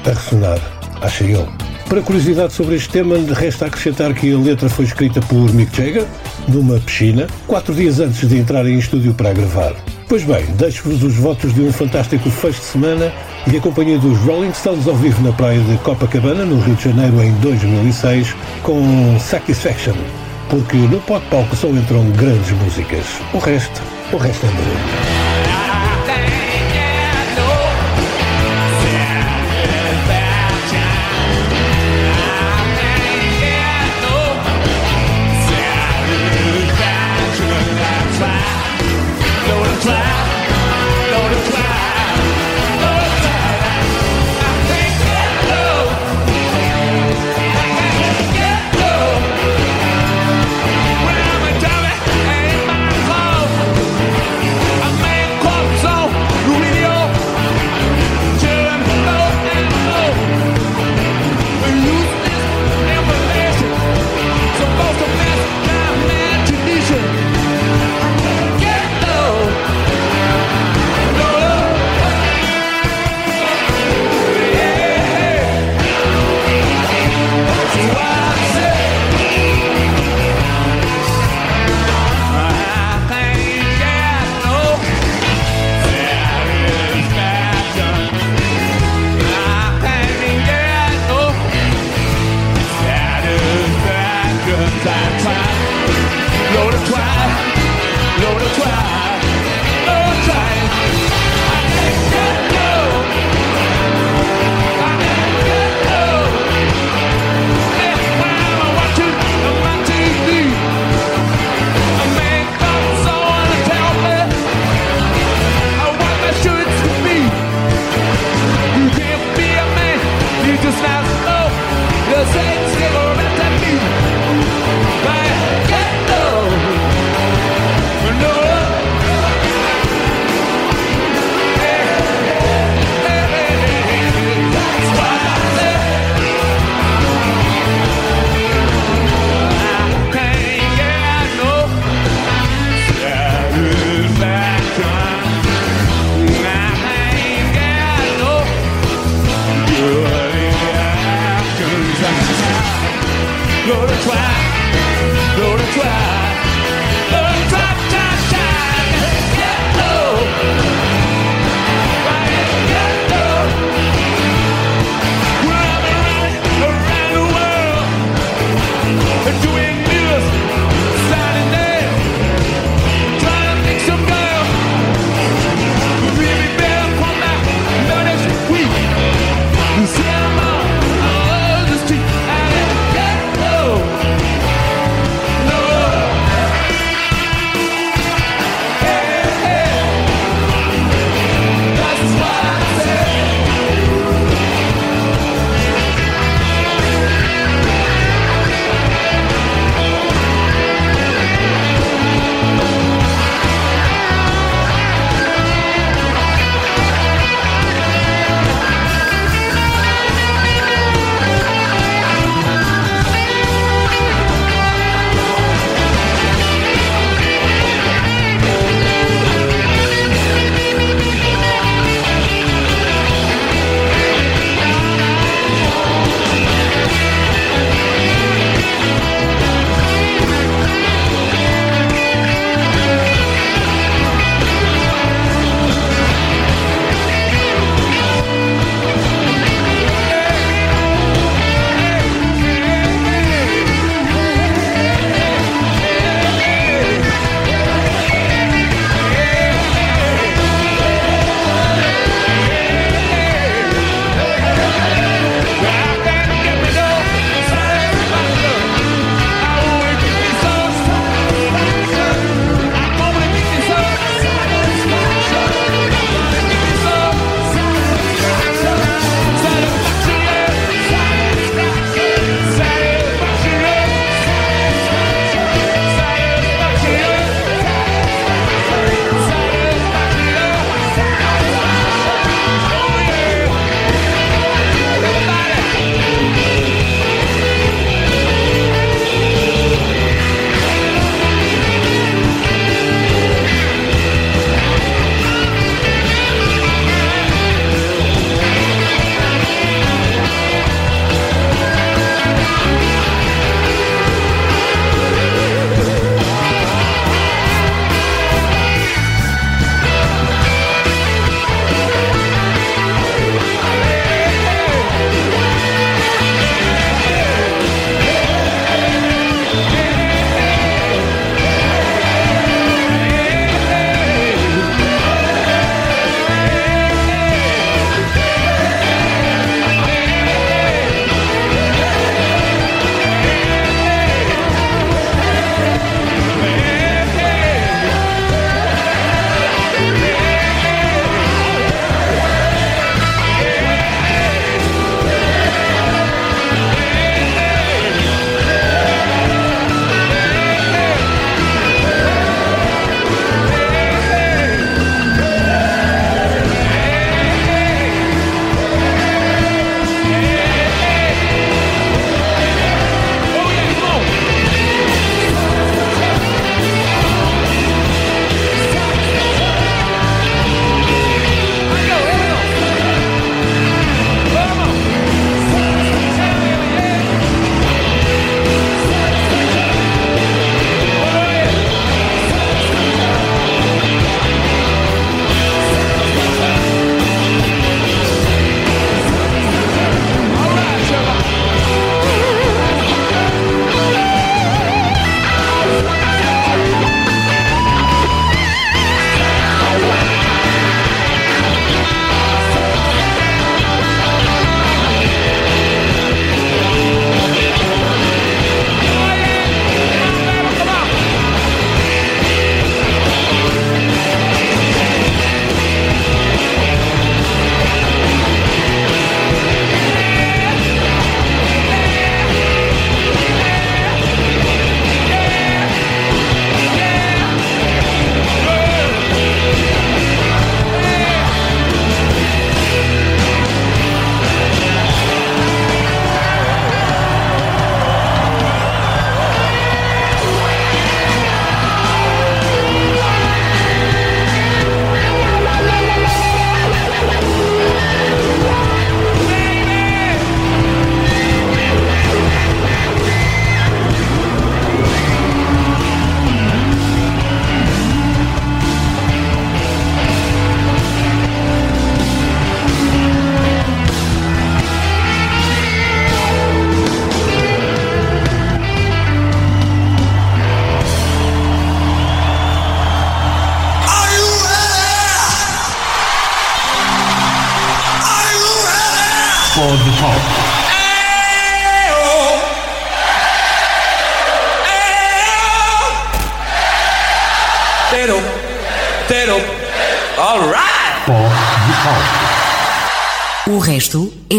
a 0.05 0.09
ressonar, 0.09 0.59
acha 1.01 1.23
eu. 1.23 1.47
Para 1.88 2.01
curiosidade 2.01 2.53
sobre 2.53 2.75
este 2.75 2.89
tema, 2.89 3.15
resta 3.34 3.65
acrescentar 3.65 4.13
que 4.13 4.32
a 4.32 4.38
letra 4.38 4.69
foi 4.69 4.86
escrita 4.86 5.19
por 5.21 5.51
Mick 5.53 5.75
Jagger, 5.75 6.05
numa 6.47 6.80
piscina, 6.80 7.25
quatro 7.47 7.73
dias 7.73 7.99
antes 7.99 8.27
de 8.27 8.38
entrar 8.38 8.65
em 8.67 8.77
estúdio 8.77 9.13
para 9.13 9.34
gravar. 9.34 9.75
Pois 10.10 10.24
bem, 10.24 10.43
deixo-vos 10.55 11.03
os 11.03 11.16
votos 11.18 11.53
de 11.53 11.62
um 11.62 11.72
fantástico 11.72 12.32
fecho 12.32 12.60
de 12.62 12.66
semana 12.66 13.14
e 13.45 13.55
a 13.55 13.62
companhia 13.62 13.99
dos 13.99 14.18
Rolling 14.18 14.51
Stones 14.55 14.88
ao 14.88 14.95
vivo 14.95 15.22
na 15.22 15.32
praia 15.32 15.60
de 15.60 15.78
Copacabana, 15.78 16.43
no 16.43 16.60
Rio 16.60 16.74
de 16.74 16.86
Janeiro, 16.86 17.22
em 17.22 17.32
2006, 17.36 18.36
com 18.64 19.20
Satisfaction, 19.20 19.93
porque 20.49 20.78
no 20.78 20.99
pop 21.01 21.24
palco 21.30 21.55
só 21.55 21.68
entram 21.68 22.10
grandes 22.10 22.49
músicas. 22.53 23.05
O 23.36 23.38
resto, 23.38 23.84
o 24.12 24.18
resto 24.18 24.47
é 24.47 24.49
bom. 24.49 25.18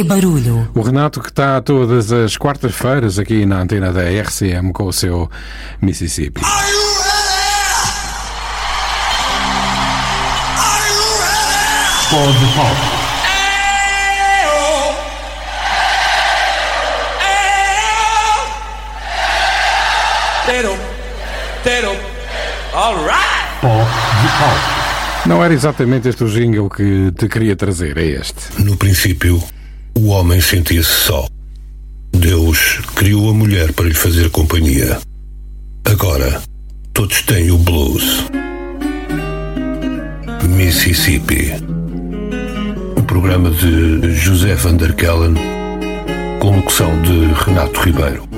É 0.01 0.05
barulho. 0.05 0.69
O 0.75 0.81
Renato 0.81 1.21
que 1.21 1.29
está 1.29 1.61
todas 1.61 2.11
as 2.11 2.37
quartas-feiras 2.37 3.19
aqui 3.19 3.45
na 3.45 3.61
antena 3.61 3.93
da 3.93 4.03
RCM 4.03 4.73
com 4.73 4.85
o 4.85 4.93
seu 4.93 5.31
Mississippi. 5.81 6.41
Pode 12.11 12.39
Pop. 12.57 12.77
Tero, 20.47 20.77
tero, 21.63 21.97
alright! 22.75 23.61
Pode 23.61 23.91
Pop. 24.39 25.29
Não 25.29 25.45
era 25.45 25.53
exatamente 25.53 26.09
este 26.09 26.25
o 26.25 26.29
jingle 26.29 26.71
que 26.71 27.13
te 27.13 27.29
queria 27.29 27.55
trazer, 27.55 27.97
é 27.99 28.07
este. 28.07 28.61
No 28.63 28.77
princípio, 28.77 29.41
o 29.99 30.07
homem 30.09 30.41
sentia-se 30.41 30.91
só. 30.91 31.27
Deus 32.13 32.81
criou 32.95 33.31
a 33.31 33.35
mulher 33.35 33.73
para 33.73 33.87
lhe 33.87 33.95
fazer 33.95 34.31
companhia. 34.31 34.99
Agora, 35.85 36.43
todos 36.93 37.23
têm 37.23 37.51
o 37.51 37.59
blues. 37.59 38.27
Mississippi. 40.49 41.53
O 42.97 43.03
programa 43.03 43.51
de 43.51 44.15
José 44.15 44.55
Van 44.55 44.77
der 44.77 44.95
Kellen, 44.95 45.35
com 46.41 46.57
locução 46.57 47.01
de 47.03 47.27
Renato 47.45 47.81
Ribeiro. 47.81 48.29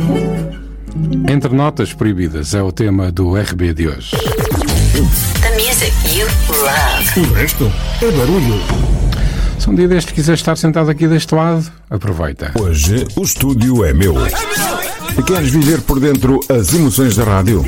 Entre 1.28 1.54
notas 1.54 1.92
proibidas 1.92 2.54
é 2.54 2.62
o 2.62 2.70
tema 2.70 3.10
do 3.10 3.34
RB 3.34 3.74
de 3.74 3.88
hoje. 3.88 4.10
The 5.40 5.50
music 5.56 5.92
you 6.16 6.26
love. 6.48 7.28
O 7.28 7.32
resto 7.32 7.72
é 8.00 8.10
barulho. 8.10 9.01
Se 9.62 9.70
um 9.70 9.76
dia 9.76 9.86
deste 9.86 10.12
quiser 10.12 10.34
estar 10.34 10.56
sentado 10.56 10.90
aqui 10.90 11.06
deste 11.06 11.36
lado, 11.36 11.70
aproveita. 11.88 12.50
Hoje 12.60 13.06
o 13.14 13.22
estúdio 13.22 13.84
é 13.84 13.92
meu. 13.92 14.16
E 15.16 15.22
queres 15.22 15.50
viver 15.50 15.80
por 15.82 16.00
dentro 16.00 16.40
as 16.48 16.74
emoções 16.74 17.14
da 17.14 17.22
rádio? 17.22 17.64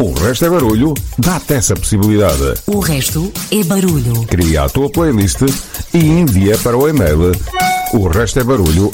O 0.00 0.12
resto 0.12 0.46
é 0.46 0.50
barulho, 0.50 0.94
dá-te 1.16 1.54
essa 1.54 1.76
possibilidade. 1.76 2.54
O 2.66 2.80
resto 2.80 3.32
é 3.52 3.62
barulho. 3.62 4.24
Cria 4.26 4.64
a 4.64 4.68
tua 4.68 4.90
playlist 4.90 5.42
e 5.94 5.98
envia 5.98 6.58
para 6.58 6.76
o 6.76 6.88
e-mail 6.88 7.30
o 7.92 8.08
resto 8.08 8.40
é 8.40 8.44
barulho 8.44 8.90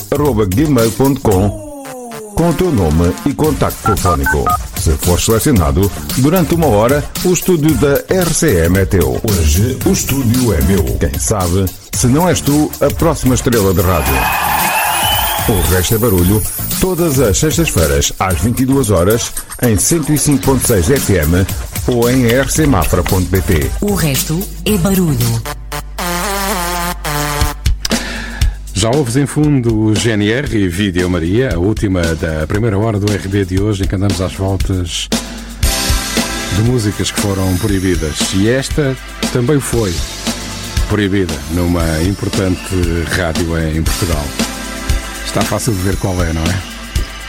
com 2.34 2.50
o 2.50 2.54
teu 2.54 2.70
nome 2.70 3.14
e 3.24 3.32
contacto 3.32 3.82
telefónico. 3.82 4.44
Se 4.84 4.90
for 4.98 5.18
selecionado, 5.18 5.90
durante 6.18 6.54
uma 6.54 6.66
hora, 6.66 7.02
o 7.24 7.32
estúdio 7.32 7.74
da 7.76 7.94
RCM 8.22 8.80
é 8.80 8.84
teu. 8.84 9.18
Hoje 9.26 9.78
o 9.86 9.92
estúdio 9.92 10.52
é 10.52 10.60
meu. 10.60 10.84
Quem 11.00 11.18
sabe, 11.18 11.64
se 11.94 12.06
não 12.06 12.28
és 12.28 12.42
tu, 12.42 12.70
a 12.82 12.90
próxima 12.92 13.34
estrela 13.34 13.72
de 13.72 13.80
rádio. 13.80 14.14
O 15.48 15.72
resto 15.72 15.94
é 15.94 15.98
barulho, 15.98 16.42
todas 16.82 17.18
as 17.18 17.38
sextas-feiras, 17.38 18.12
às 18.18 18.38
22 18.42 18.90
horas, 18.90 19.32
em 19.62 19.74
105.6 19.74 21.00
FM 21.00 21.48
ou 21.88 22.10
em 22.10 22.26
rcmafra.pt. 22.26 23.70
O 23.80 23.94
resto 23.94 24.38
é 24.66 24.76
barulho. 24.76 25.63
Já 28.84 28.90
ouves 28.90 29.16
em 29.16 29.24
fundo 29.24 29.74
o 29.74 29.94
GNR 29.94 30.58
e 30.58 30.68
Vídeo 30.68 31.08
Maria, 31.08 31.54
a 31.54 31.58
última 31.58 32.02
da 32.16 32.46
primeira 32.46 32.76
hora 32.76 33.00
do 33.00 33.10
RB 33.10 33.46
de 33.46 33.58
hoje, 33.58 33.82
em 33.82 33.86
que 33.86 33.94
andamos 33.94 34.20
às 34.20 34.34
voltas 34.34 35.08
de 36.54 36.62
músicas 36.70 37.10
que 37.10 37.18
foram 37.18 37.56
proibidas. 37.56 38.34
E 38.34 38.46
esta 38.46 38.94
também 39.32 39.58
foi 39.58 39.90
proibida 40.86 41.32
numa 41.52 42.02
importante 42.02 42.60
rádio 43.16 43.56
em 43.58 43.82
Portugal. 43.82 44.22
Está 45.24 45.40
fácil 45.40 45.72
de 45.72 45.80
ver 45.80 45.96
qual 45.96 46.22
é, 46.22 46.34
não 46.34 46.42
é? 46.42 46.62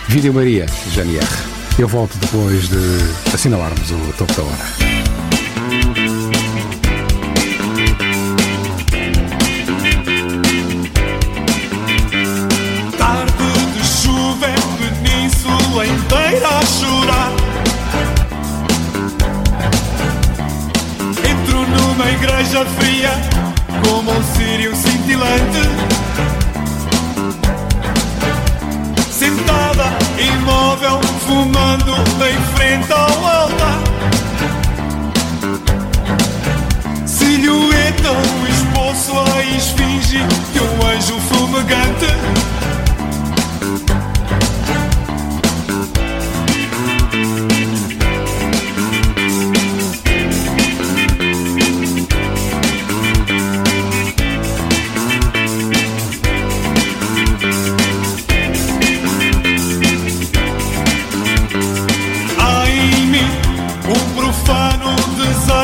Vídeo 0.09 0.33
Maria, 0.33 0.65
GNR. 0.93 1.25
Eu 1.79 1.87
volto 1.87 2.17
depois 2.17 2.67
de 2.67 3.33
assinalarmos 3.33 3.91
o 3.91 4.13
topo 4.17 4.33
da 4.33 4.43
hora. 4.43 5.04
Península 15.75 15.85
inteira 15.85 16.47
a 16.47 16.65
chorar. 16.65 17.31
Entro 21.29 21.67
numa 21.67 22.09
igreja 22.11 22.65
fria, 22.77 23.11
como 23.83 24.11
um 24.11 24.23
sírio 24.35 24.75
cintilante. 24.75 25.61
Sentada, 29.11 29.97
imóvel, 30.17 31.01
fumando 31.27 31.93
em 32.25 32.55
frente 32.55 32.91
ao 32.91 33.25
altar. 33.25 33.79
Silhueta, 37.05 38.11
um 38.11 38.47
esboço 38.47 39.13
a 39.19 39.43
esfinge 39.43 40.19
de 40.53 40.59
um 40.59 40.87
anjo 40.87 41.19
fumegante. 41.19 42.45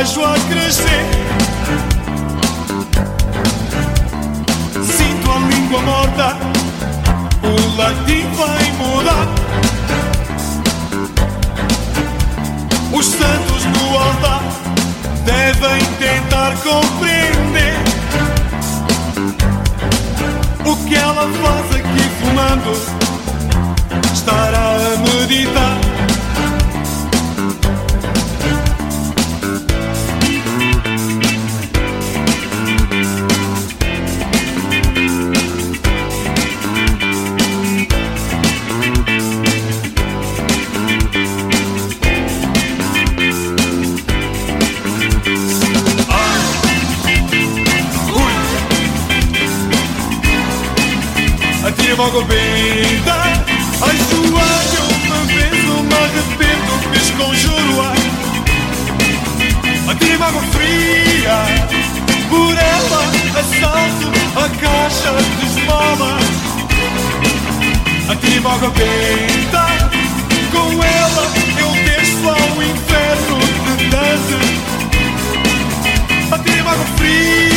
Desejo 0.02 0.26
a 0.26 0.34
crescer. 0.49 1.06
Sinto 4.84 5.32
a 5.32 5.38
língua 5.39 5.82
morta, 5.82 6.38
o 7.43 7.78
latim 7.78 8.26
vai 8.36 8.72
mudar. 8.80 9.28
Os 12.91 13.06
santos 13.06 13.66
no 13.66 13.99
altar 13.99 14.43
devem 15.24 15.86
tentar 15.99 16.56
compreender 16.64 17.76
o 20.66 20.76
que 20.88 20.95
ela 20.95 21.30
faz 21.41 21.76
aqui 21.76 22.10
fumando. 22.22 22.72
Estará 24.14 24.78
a 24.78 24.97
meditar. 24.97 25.81
Atira 60.02 60.26
água 60.26 60.41
fria. 60.41 61.45
Por 62.28 62.58
ela 62.58 63.04
assalto 63.39 64.12
a 64.36 64.49
caixa 64.60 65.14
de 65.38 65.45
esmolas 65.45 66.24
Atira 68.10 68.49
água 68.49 68.70
benta. 68.72 69.66
Com 70.52 70.84
ela 70.84 71.26
eu 71.60 71.72
desço 71.86 72.30
ao 72.30 72.64
inferno 72.64 73.38
de 73.64 73.74
Dante 73.89 74.41
Atira 76.32 76.72
água 76.72 76.86
fria 76.97 77.51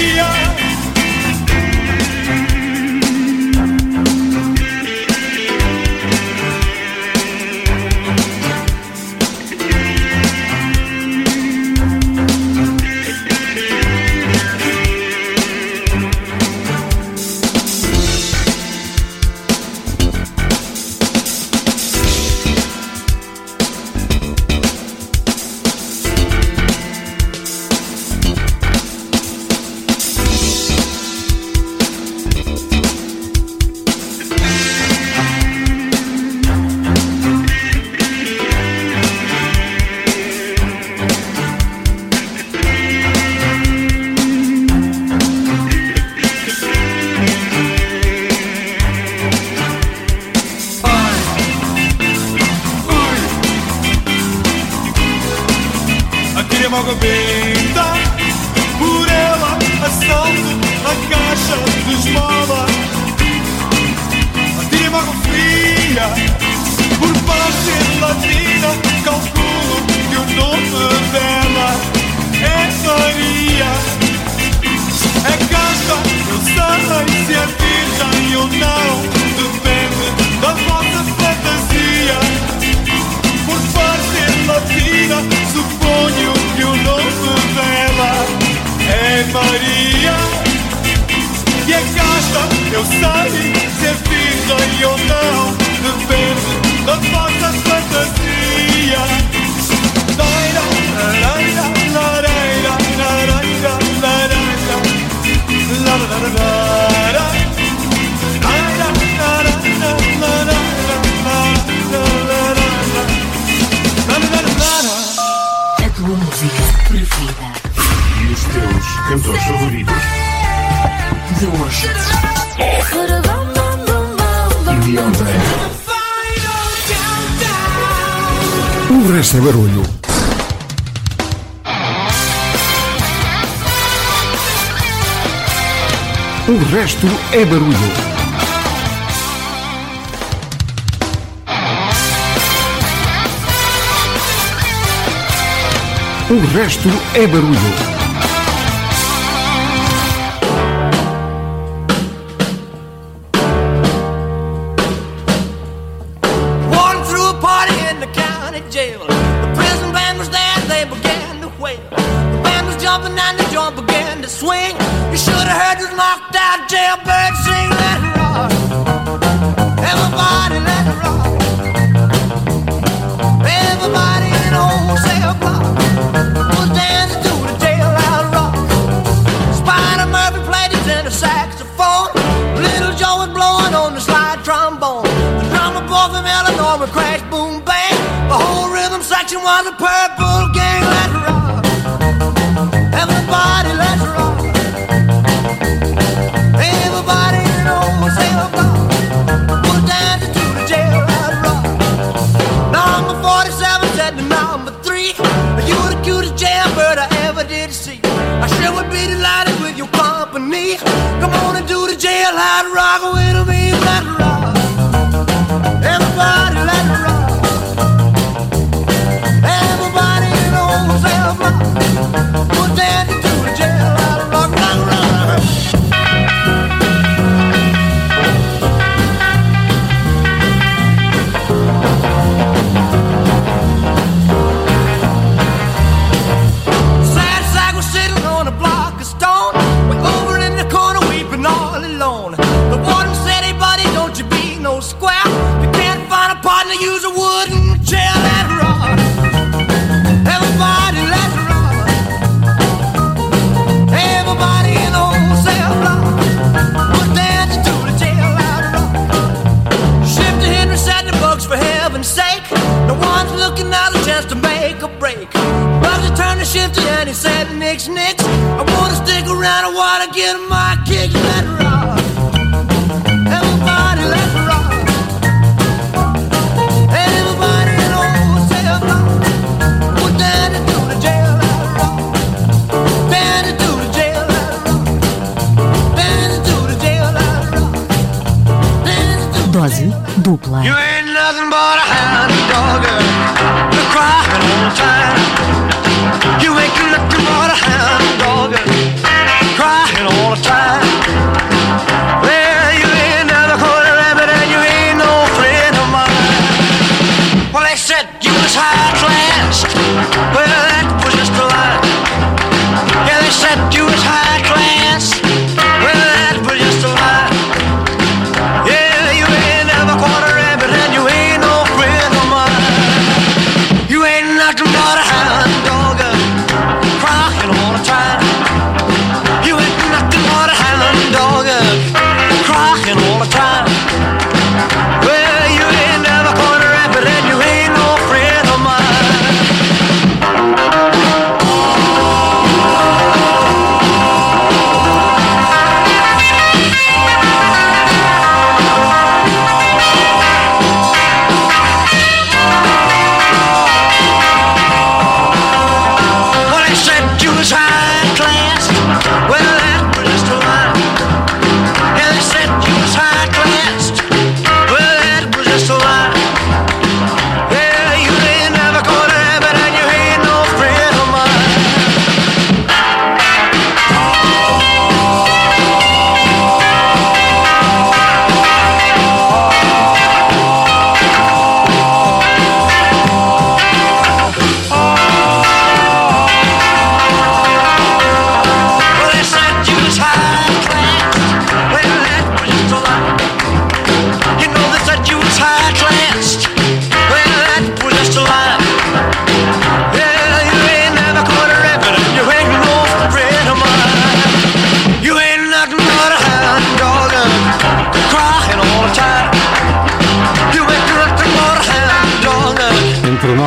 é 147.24 147.26
barulho. 147.26 147.93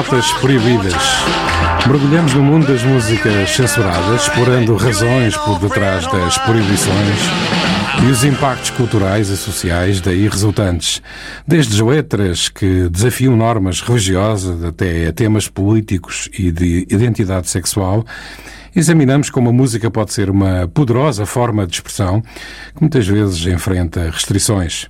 Notas 0.07 0.31
proibidas. 0.39 0.93
Mergulhamos 1.85 2.33
no 2.33 2.41
mundo 2.41 2.65
das 2.65 2.81
músicas 2.81 3.49
censuradas, 3.49 4.21
explorando 4.21 4.75
razões 4.77 5.35
por 5.35 5.59
detrás 5.59 6.07
das 6.07 6.37
proibições 6.37 7.19
e 8.01 8.05
os 8.09 8.23
impactos 8.23 8.69
culturais 8.69 9.27
e 9.27 9.35
sociais 9.35 9.99
daí 9.99 10.29
resultantes, 10.29 11.01
desde 11.45 11.83
letras 11.83 12.47
que 12.47 12.87
desafiam 12.89 13.35
normas 13.35 13.81
religiosas 13.81 14.63
até 14.63 15.07
a 15.07 15.13
temas 15.13 15.49
políticos 15.49 16.29
e 16.37 16.51
de 16.51 16.87
identidade 16.89 17.49
sexual. 17.49 18.05
Examinamos 18.73 19.29
como 19.29 19.49
a 19.49 19.53
música 19.53 19.91
pode 19.91 20.13
ser 20.13 20.29
uma 20.29 20.69
poderosa 20.73 21.25
forma 21.25 21.67
de 21.67 21.75
expressão 21.75 22.21
que 22.21 22.79
muitas 22.81 23.05
vezes 23.05 23.45
enfrenta 23.45 24.09
restrições. 24.09 24.89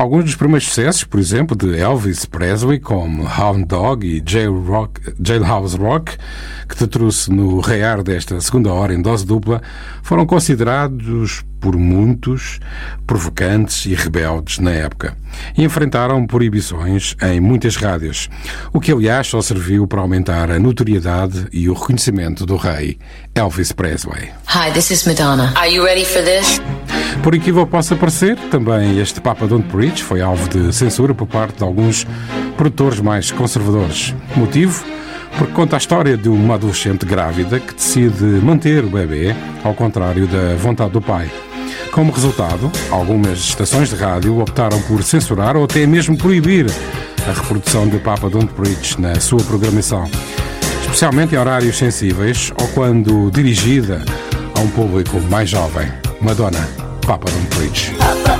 Alguns 0.00 0.24
dos 0.24 0.34
primeiros 0.34 0.66
sucessos, 0.66 1.04
por 1.04 1.20
exemplo, 1.20 1.54
de 1.54 1.78
Elvis 1.78 2.24
Presley, 2.24 2.80
como 2.80 3.22
Hound 3.24 3.66
Dog 3.66 4.02
e 4.02 4.22
Jail 4.26 4.58
Rock, 4.58 4.98
Jailhouse 5.22 5.76
Rock, 5.76 6.16
que 6.66 6.74
te 6.74 6.86
trouxe 6.86 7.30
no 7.30 7.60
rear 7.60 8.02
desta 8.02 8.40
segunda 8.40 8.72
hora 8.72 8.94
em 8.94 9.02
dose 9.02 9.26
dupla, 9.26 9.60
foram 10.02 10.24
considerados 10.24 11.44
por 11.60 11.76
muitos 11.76 12.58
provocantes 13.06 13.86
e 13.86 13.94
rebeldes 13.94 14.58
na 14.58 14.70
época 14.70 15.16
e 15.56 15.64
enfrentaram 15.64 16.26
proibições 16.26 17.16
em 17.22 17.40
muitas 17.40 17.76
rádios, 17.76 18.28
o 18.72 18.80
que 18.80 18.92
aliás 18.92 19.26
só 19.26 19.40
serviu 19.40 19.86
para 19.86 20.00
aumentar 20.00 20.50
a 20.50 20.58
notoriedade 20.58 21.46
e 21.52 21.68
o 21.68 21.74
reconhecimento 21.74 22.46
do 22.46 22.56
rei 22.56 22.98
Elvis 23.34 23.72
Presley. 23.72 24.30
Hi, 24.48 24.72
this 24.72 24.90
is 24.90 25.06
Madonna. 25.06 25.52
Are 25.56 25.72
you 25.72 25.84
ready 25.84 26.04
for 26.04 26.22
this? 26.22 26.60
Por 27.22 27.34
incrível 27.34 27.66
possa 27.66 27.94
parecer, 27.94 28.36
também 28.50 28.98
este 28.98 29.20
Papa 29.20 29.46
Don't 29.46 29.68
Preach 29.68 30.02
foi 30.02 30.20
alvo 30.20 30.48
de 30.48 30.72
censura 30.72 31.14
por 31.14 31.26
parte 31.26 31.58
de 31.58 31.64
alguns 31.64 32.06
produtores 32.56 33.00
mais 33.00 33.30
conservadores. 33.30 34.14
Motivo? 34.34 34.84
Porque 35.38 35.52
conta 35.52 35.76
a 35.76 35.78
história 35.78 36.16
de 36.16 36.28
uma 36.28 36.54
adolescente 36.54 37.06
grávida 37.06 37.60
que 37.60 37.74
decide 37.74 38.24
manter 38.24 38.84
o 38.84 38.90
bebê 38.90 39.34
ao 39.62 39.74
contrário 39.74 40.26
da 40.26 40.54
vontade 40.56 40.92
do 40.92 41.00
pai. 41.00 41.30
Como 41.92 42.12
resultado, 42.12 42.70
algumas 42.90 43.38
estações 43.38 43.88
de 43.88 43.96
rádio 43.96 44.40
optaram 44.40 44.80
por 44.82 45.02
censurar 45.02 45.56
ou 45.56 45.64
até 45.64 45.86
mesmo 45.86 46.16
proibir 46.16 46.66
a 47.28 47.32
reprodução 47.32 47.88
de 47.88 47.98
Papa 47.98 48.28
Don't 48.28 48.52
Preach 48.54 49.00
na 49.00 49.18
sua 49.20 49.42
programação, 49.42 50.08
especialmente 50.82 51.34
em 51.34 51.38
horários 51.38 51.76
sensíveis 51.76 52.52
ou 52.60 52.68
quando 52.68 53.30
dirigida 53.30 54.04
a 54.54 54.60
um 54.60 54.68
público 54.68 55.20
mais 55.30 55.50
jovem. 55.50 55.88
Madonna, 56.20 56.68
Papa 57.06 57.30
Don't 57.30 57.46
Preach. 57.56 57.92
Papa, 57.94 58.38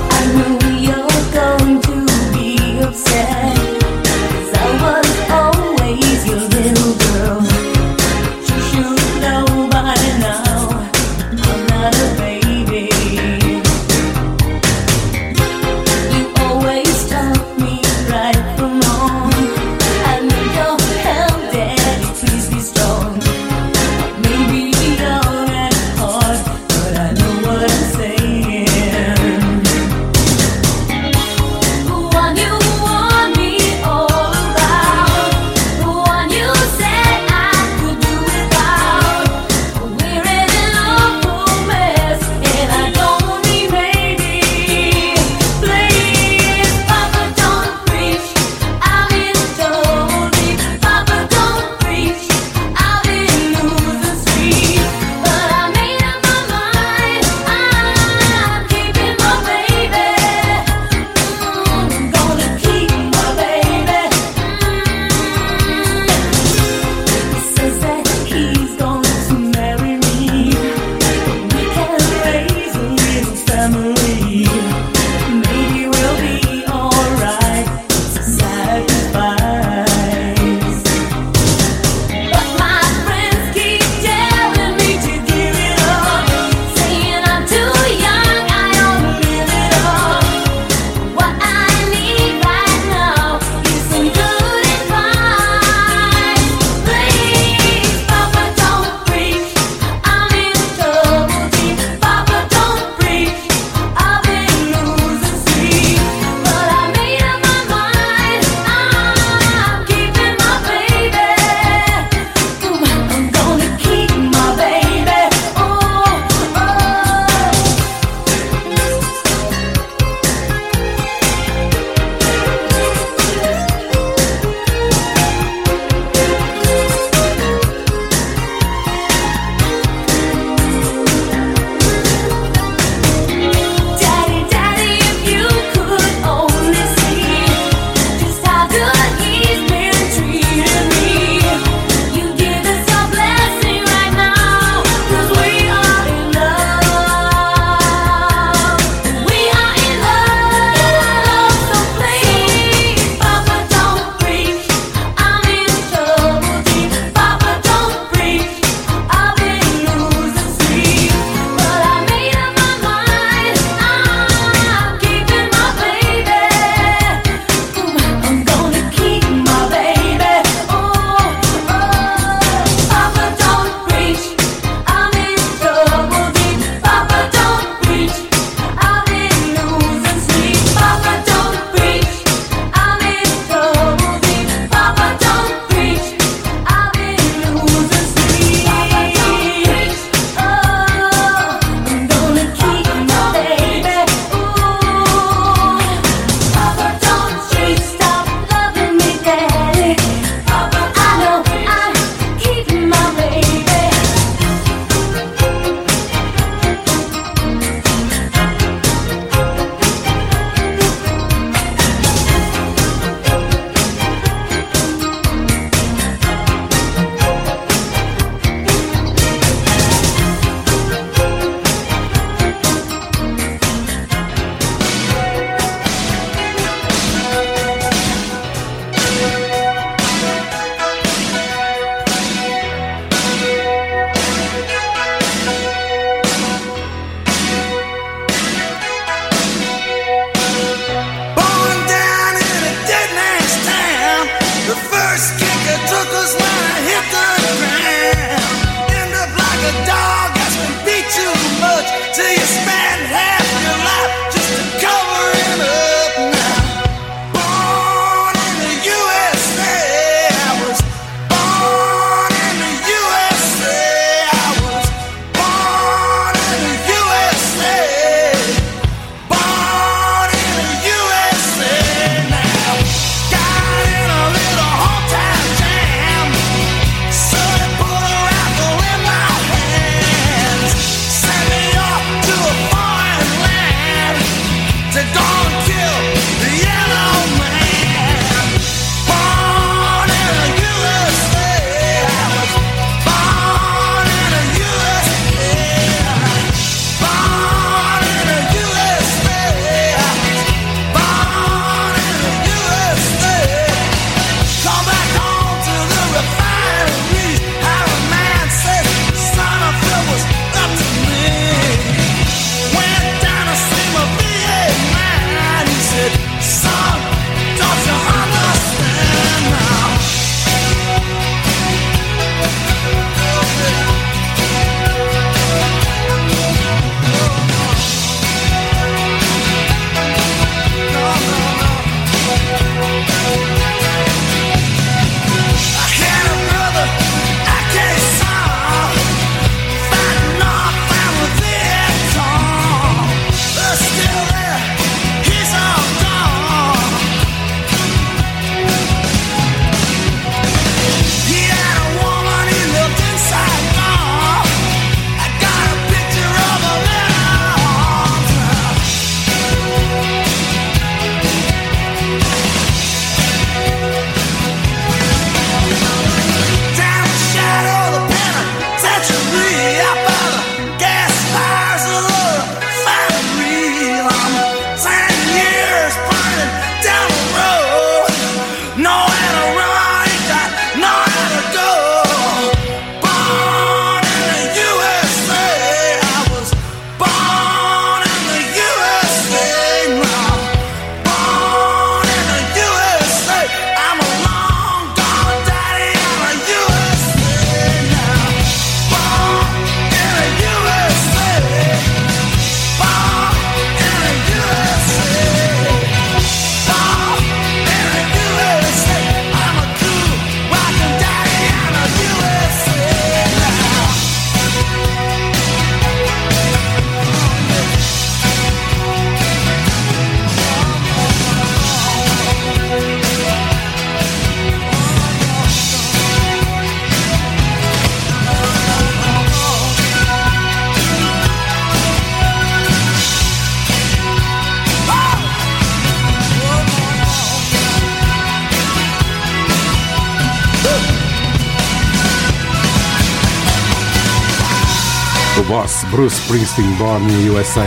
Springsteen, 446.31 446.71
Born 446.77 447.03
in 447.11 447.29
USA. 447.29 447.65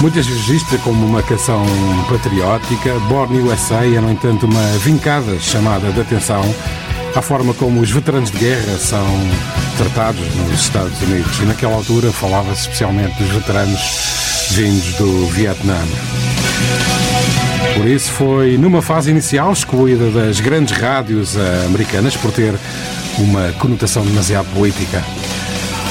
Muitas 0.00 0.24
vista 0.24 0.78
como 0.78 1.04
uma 1.04 1.20
canção 1.20 1.66
patriótica, 2.08 2.94
Born 3.08 3.40
USA 3.40 3.84
é, 3.84 4.00
no 4.00 4.12
entanto, 4.12 4.46
uma 4.46 4.62
vincada 4.78 5.36
chamada 5.40 5.90
de 5.90 6.00
atenção 6.00 6.42
à 7.16 7.20
forma 7.20 7.52
como 7.54 7.80
os 7.80 7.90
veteranos 7.90 8.30
de 8.30 8.38
guerra 8.38 8.78
são 8.78 9.04
tratados 9.76 10.22
nos 10.36 10.60
Estados 10.60 11.02
Unidos. 11.02 11.40
E 11.40 11.42
naquela 11.46 11.74
altura 11.74 12.12
falava-se 12.12 12.62
especialmente 12.62 13.20
dos 13.20 13.32
veteranos 13.32 13.80
vindos 14.52 14.94
do 14.94 15.26
Vietnã. 15.30 15.78
Por 17.74 17.88
isso 17.88 18.12
foi 18.12 18.56
numa 18.56 18.80
fase 18.80 19.10
inicial 19.10 19.52
excluída 19.52 20.08
das 20.10 20.38
grandes 20.38 20.76
rádios 20.76 21.36
americanas 21.66 22.16
por 22.16 22.30
ter 22.30 22.54
uma 23.18 23.50
conotação 23.58 24.04
demasiado 24.04 24.46
política. 24.54 25.02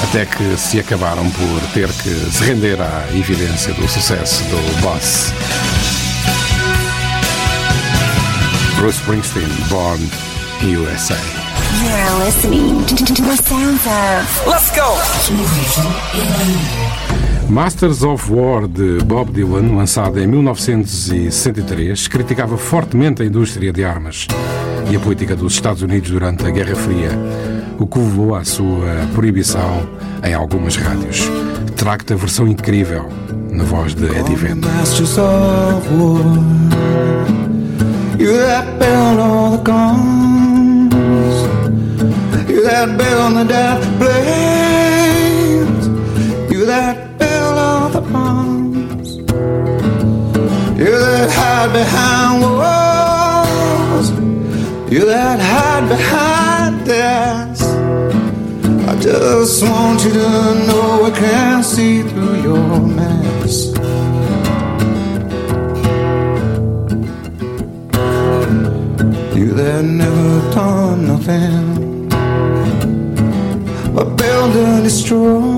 Até 0.03 0.25
que 0.25 0.57
se 0.57 0.79
acabaram 0.79 1.29
por 1.31 1.61
ter 1.77 1.89
que 2.01 2.09
se 2.09 2.43
render 2.43 2.81
à 2.81 3.05
evidência 3.13 3.71
do 3.75 3.87
sucesso 3.87 4.43
do 4.45 4.81
Boss. 4.81 5.31
Bruce 8.77 8.97
Springsteen, 8.97 9.47
Born 9.69 10.01
USA. 10.63 11.15
You're 11.83 12.25
listening 12.25 12.83
to, 12.83 12.95
to, 12.95 13.13
to 13.13 13.21
the 13.21 13.37
sounds 13.37 13.85
of. 13.85 14.47
Let's 14.47 14.71
go! 14.71 14.97
Masters 17.47 18.01
of 18.01 18.27
War 18.31 18.67
de 18.67 18.97
Bob 19.03 19.31
Dylan, 19.31 19.75
lançado 19.75 20.19
em 20.19 20.25
1963, 20.25 22.07
criticava 22.07 22.57
fortemente 22.57 23.21
a 23.21 23.25
indústria 23.25 23.71
de 23.71 23.85
armas 23.85 24.25
e 24.89 24.95
a 24.95 24.99
política 24.99 25.35
dos 25.35 25.53
Estados 25.53 25.83
Unidos 25.83 26.09
durante 26.09 26.43
a 26.43 26.49
Guerra 26.49 26.75
Fria, 26.75 27.11
o 27.77 27.85
que 27.85 27.99
levou 27.99 28.33
à 28.33 28.43
sua 28.43 29.07
proibição 29.13 29.87
em 30.23 30.33
algumas 30.33 30.75
rádios. 30.75 31.29
Trago-te 31.77 32.13
a 32.13 32.15
versão 32.15 32.47
incrível 32.47 33.07
na 33.51 33.63
voz 33.63 33.93
de 33.93 34.05
Eddie 34.07 34.35
Vedder. 34.35 34.69
You 38.19 38.33
that 38.33 38.65
build 38.79 39.19
all 39.19 39.51
the 39.51 39.57
guns. 39.63 41.35
You 42.49 42.63
that 42.63 42.97
build 42.97 43.35
the 43.37 43.45
death. 43.45 43.85
You 46.51 46.65
that 46.65 47.17
build 47.19 47.57
all 47.57 47.89
the 47.89 48.01
bombs. 48.01 49.17
You 50.79 50.91
that 50.91 51.29
hide 51.29 51.71
behind 51.73 52.41
walls. 52.41 54.09
You 54.91 55.05
that 55.05 55.39
hide 55.39 55.87
behind 55.87 56.85
desks. 56.85 57.46
Just 59.07 59.63
want 59.63 60.03
you 60.03 60.11
to 60.11 60.19
know 60.67 61.05
I 61.05 61.11
can 61.11 61.63
see 61.63 62.01
through 62.01 62.41
your 62.41 62.79
mask. 62.81 63.77
You 69.33 69.53
that 69.53 69.85
never 69.85 70.51
done 70.53 71.07
nothing 71.07 72.09
but 73.95 74.17
build 74.17 74.55
and 74.57 74.83
destroy. 74.83 75.56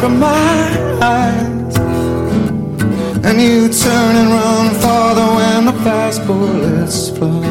From 0.00 0.20
my 0.20 0.58
eyes, 1.00 1.76
and 3.26 3.40
you 3.40 3.68
turn 3.68 4.16
and 4.16 4.28
run 4.30 4.74
farther 4.82 5.28
when 5.38 5.64
the 5.66 5.72
fast 5.84 6.26
bullets 6.26 7.10
fly. 7.16 7.42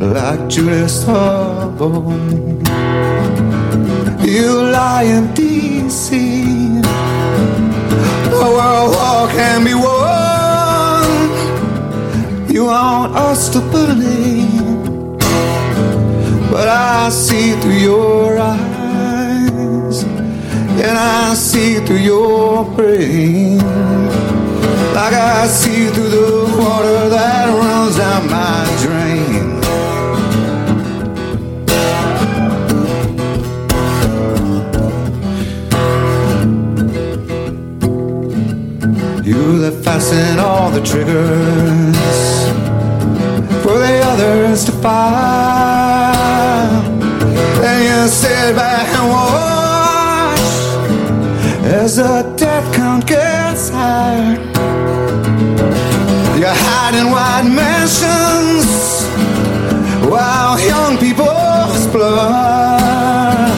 Like 0.00 0.42
Judas 0.48 1.04
Hubble, 1.04 2.12
you 4.34 4.50
lie 4.76 5.06
in 5.16 5.24
DC. 5.38 6.08
The 8.30 8.46
world 8.56 8.90
war 8.96 9.28
can 9.36 9.64
be 9.64 9.74
won. 9.74 11.04
You 12.54 12.62
want 12.66 13.16
us 13.16 13.48
to 13.50 13.60
believe, 13.60 14.43
but 16.54 16.68
I 16.68 17.08
see 17.08 17.56
through 17.60 17.80
your 17.90 18.38
eyes, 18.38 20.04
and 20.04 20.96
I 20.96 21.34
see 21.34 21.80
through 21.84 21.96
your 21.96 22.64
brain, 22.76 23.58
like 24.94 25.14
I 25.14 25.48
see 25.48 25.88
through 25.88 26.10
the 26.10 26.56
water 26.56 27.08
that 27.08 27.48
runs 27.58 27.96
down 27.96 28.30
my 28.30 28.62
drain. 28.84 29.46
You 39.24 39.58
that 39.58 39.74
fasten 39.84 40.38
all 40.38 40.70
the 40.70 40.82
triggers 40.90 41.98
for 43.64 43.76
the 43.84 43.94
others 44.04 44.64
to 44.66 44.72
fire. 44.80 45.73
You 47.74 48.08
sit 48.08 48.54
back 48.54 48.86
and 48.98 49.08
watch 49.10 50.40
as 51.64 51.96
the 51.96 52.22
death 52.36 52.72
count 52.74 53.06
gets 53.06 53.68
higher. 53.68 54.38
You 56.38 56.46
hide 56.46 56.94
in 56.94 57.10
white 57.10 57.48
mansions 57.48 59.04
while 60.08 60.60
young 60.60 60.98
people's 60.98 61.86
blood 61.88 63.50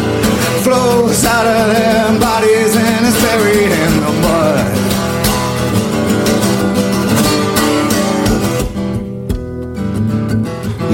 flows 0.65 1.25
out 1.25 1.47
of 1.47 1.67
their 1.75 2.19
bodies 2.19 2.75
and 2.75 3.07
is 3.07 3.17
buried 3.23 3.73
in 3.85 4.01
the 4.05 4.13
mud. 4.25 4.77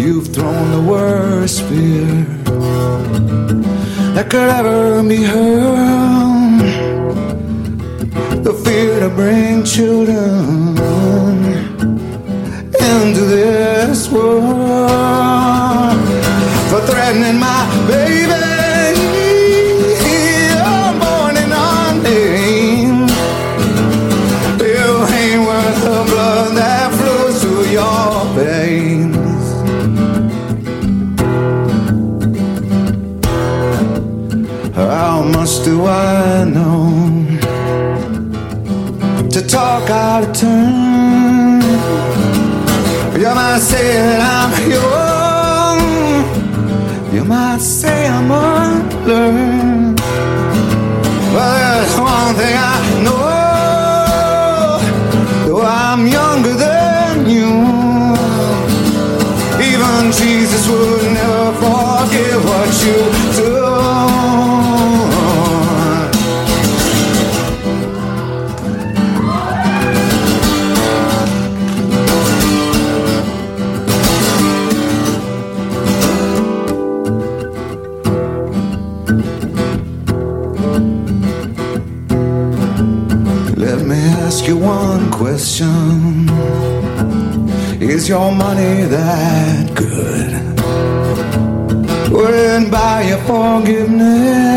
You've 0.03 0.29
thrown 0.35 0.71
the 0.73 0.81
worst 0.91 1.63
fear 1.63 2.22
that 4.15 4.29
could 4.29 4.49
ever 4.49 5.03
be 5.03 5.23
hurled. 5.23 6.61
The 8.45 8.53
fear 8.65 9.01
to 9.01 9.09
bring 9.09 9.65
children 9.65 10.77
into 12.91 13.23
this 13.25 14.11
world 14.11 15.01
for 16.69 16.81
threatening 16.89 17.39
my 17.39 17.72
talk 39.53 39.91
out 39.91 40.25
of 40.25 40.33
turn? 40.33 41.61
You 43.21 43.35
might 43.35 43.61
say 43.61 43.87
that 43.99 44.21
I'm 44.35 44.53
young. 44.77 45.83
You 47.15 47.23
might 47.27 47.61
say 47.61 48.09
I'm 48.09 48.31
unlearned. 48.31 49.52
Is 87.93 88.09
your 88.09 88.33
money 88.33 88.85
that 88.85 89.75
good? 89.75 90.33
Would 92.11 92.35
it 92.35 92.71
buy 92.71 93.03
your 93.03 93.19
forgiveness? 93.29 94.53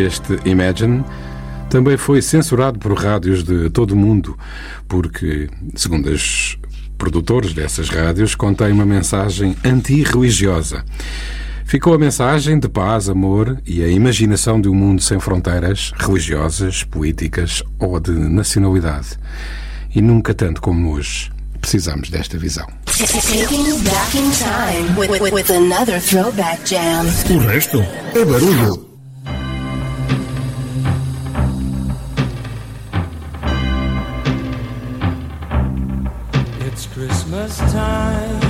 Que 0.00 0.06
este 0.06 0.38
Imagine 0.48 1.04
também 1.68 1.96
foi 1.96 2.22
censurado 2.22 2.78
por 2.78 2.92
rádios 2.94 3.44
de 3.44 3.68
todo 3.70 3.92
o 3.92 3.96
mundo, 3.96 4.36
porque, 4.88 5.48
segundo 5.76 6.08
os 6.10 6.58
produtores 6.96 7.52
dessas 7.52 7.88
rádios, 7.88 8.34
contém 8.34 8.72
uma 8.72 8.86
mensagem 8.86 9.54
anti-religiosa. 9.64 10.84
Ficou 11.64 11.94
a 11.94 11.98
mensagem 11.98 12.58
de 12.58 12.68
paz, 12.68 13.08
amor 13.08 13.60
e 13.64 13.82
a 13.82 13.88
imaginação 13.88 14.60
de 14.60 14.68
um 14.68 14.74
mundo 14.74 15.00
sem 15.00 15.20
fronteiras 15.20 15.92
religiosas, 15.96 16.82
políticas 16.82 17.62
ou 17.78 18.00
de 18.00 18.12
nacionalidade. 18.12 19.18
E 19.94 20.00
nunca 20.00 20.34
tanto 20.34 20.60
como 20.60 20.92
hoje 20.92 21.30
precisamos 21.60 22.10
desta 22.10 22.38
visão. 22.38 22.66
O 27.30 27.38
resto 27.38 27.84
é 28.14 28.24
barulho. 28.24 28.89
It's 36.82 36.88
Christmas 36.94 37.58
time. 37.58 38.40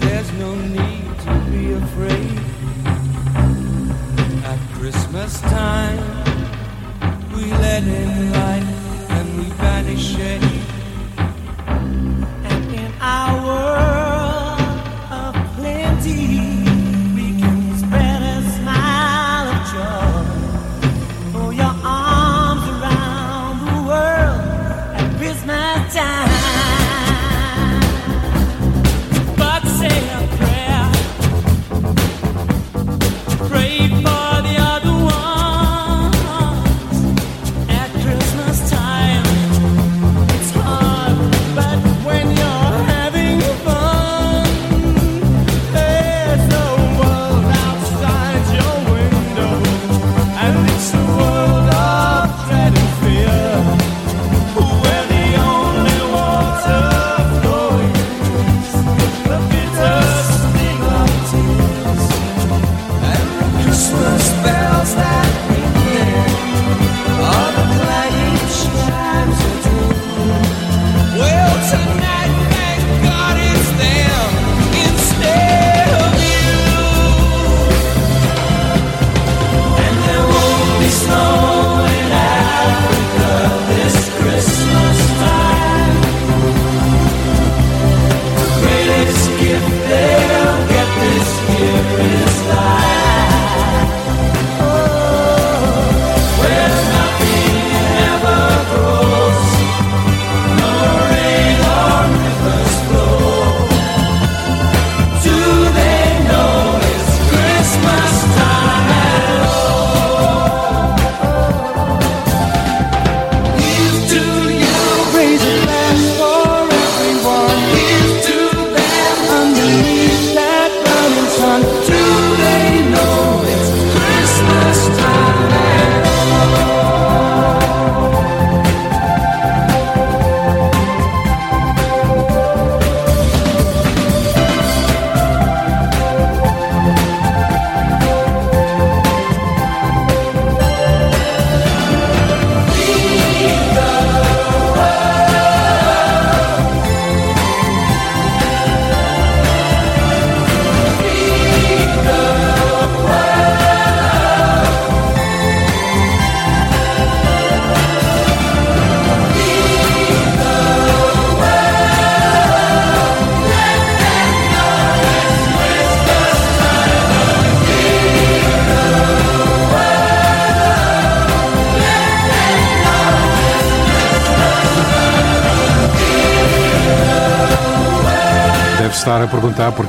There's 0.00 0.32
no 0.32 0.54
need 0.54 1.18
to 1.26 1.34
be 1.50 1.72
afraid. 1.72 2.38
At 4.42 4.58
Christmas 4.72 5.38
time, 5.42 6.00
we 7.34 7.52
let 7.52 7.82
in 7.82 8.32
light 8.32 8.66
and 9.10 9.38
we 9.40 9.50
banish 9.58 10.16
shade. 10.16 10.41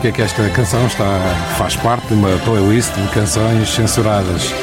porque 0.03 0.09
é 0.09 0.11
que 0.11 0.21
esta 0.21 0.49
canção 0.49 0.85
está, 0.85 1.05
faz 1.57 1.77
parte 1.77 2.07
de 2.07 2.13
uma 2.13 2.27
playlist 2.39 2.91
de 2.93 3.07
canções 3.13 3.69
censuradas. 3.69 4.53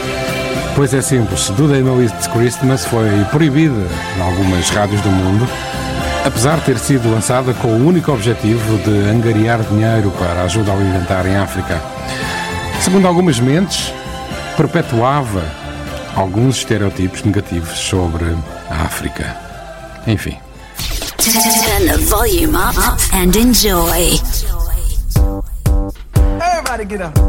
Pois 0.77 0.93
é 0.93 1.01
simples, 1.01 1.49
Do 1.49 1.67
They 1.67 1.81
Know 1.81 2.03
It's 2.03 2.27
Christmas 2.27 2.85
foi 2.85 3.09
proibida 3.31 3.87
em 4.19 4.21
algumas 4.21 4.69
rádios 4.69 5.01
do 5.01 5.09
mundo, 5.09 5.49
apesar 6.27 6.59
de 6.59 6.67
ter 6.67 6.79
sido 6.79 7.11
lançada 7.11 7.55
com 7.55 7.69
o 7.69 7.87
único 7.87 8.13
objetivo 8.13 8.77
de 8.85 9.09
angariar 9.09 9.63
dinheiro 9.63 10.11
para 10.19 10.43
ajuda 10.43 10.73
alimentar 10.73 11.25
em 11.25 11.37
África. 11.37 11.81
Segundo 12.83 13.09
algumas 13.09 13.41
mentes, 13.41 13.95
perpetuava 14.59 15.43
alguns 16.17 16.59
estereotipos 16.59 17.23
negativos 17.23 17.79
sobre 17.79 18.37
a 18.69 18.83
África. 18.83 19.35
Enfim. 20.07 20.37
Turn 21.17 21.87
the 21.87 21.97
volume 22.11 22.55
up 22.55 23.01
and 23.15 23.35
enjoy. 23.37 24.19
get 26.91 27.03
up. 27.03 27.20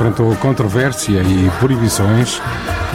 Enfrentou 0.00 0.34
controvérsia 0.36 1.20
e 1.20 1.50
proibições 1.58 2.40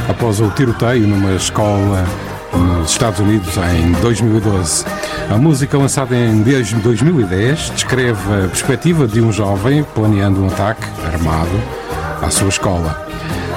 após 0.09 0.39
o 0.39 0.49
tiroteio 0.49 1.07
numa 1.07 1.33
escola 1.33 2.03
nos 2.51 2.89
Estados 2.89 3.19
Unidos 3.19 3.55
em 3.57 3.91
2012. 4.01 4.85
A 5.29 5.37
música, 5.37 5.77
lançada 5.77 6.15
em 6.15 6.41
2010, 6.41 7.73
descreve 7.75 8.19
a 8.33 8.47
perspectiva 8.47 9.07
de 9.07 9.21
um 9.21 9.31
jovem 9.31 9.83
planeando 9.93 10.41
um 10.41 10.47
ataque 10.47 10.83
armado 11.05 11.61
à 12.23 12.31
sua 12.31 12.49
escola. 12.49 13.05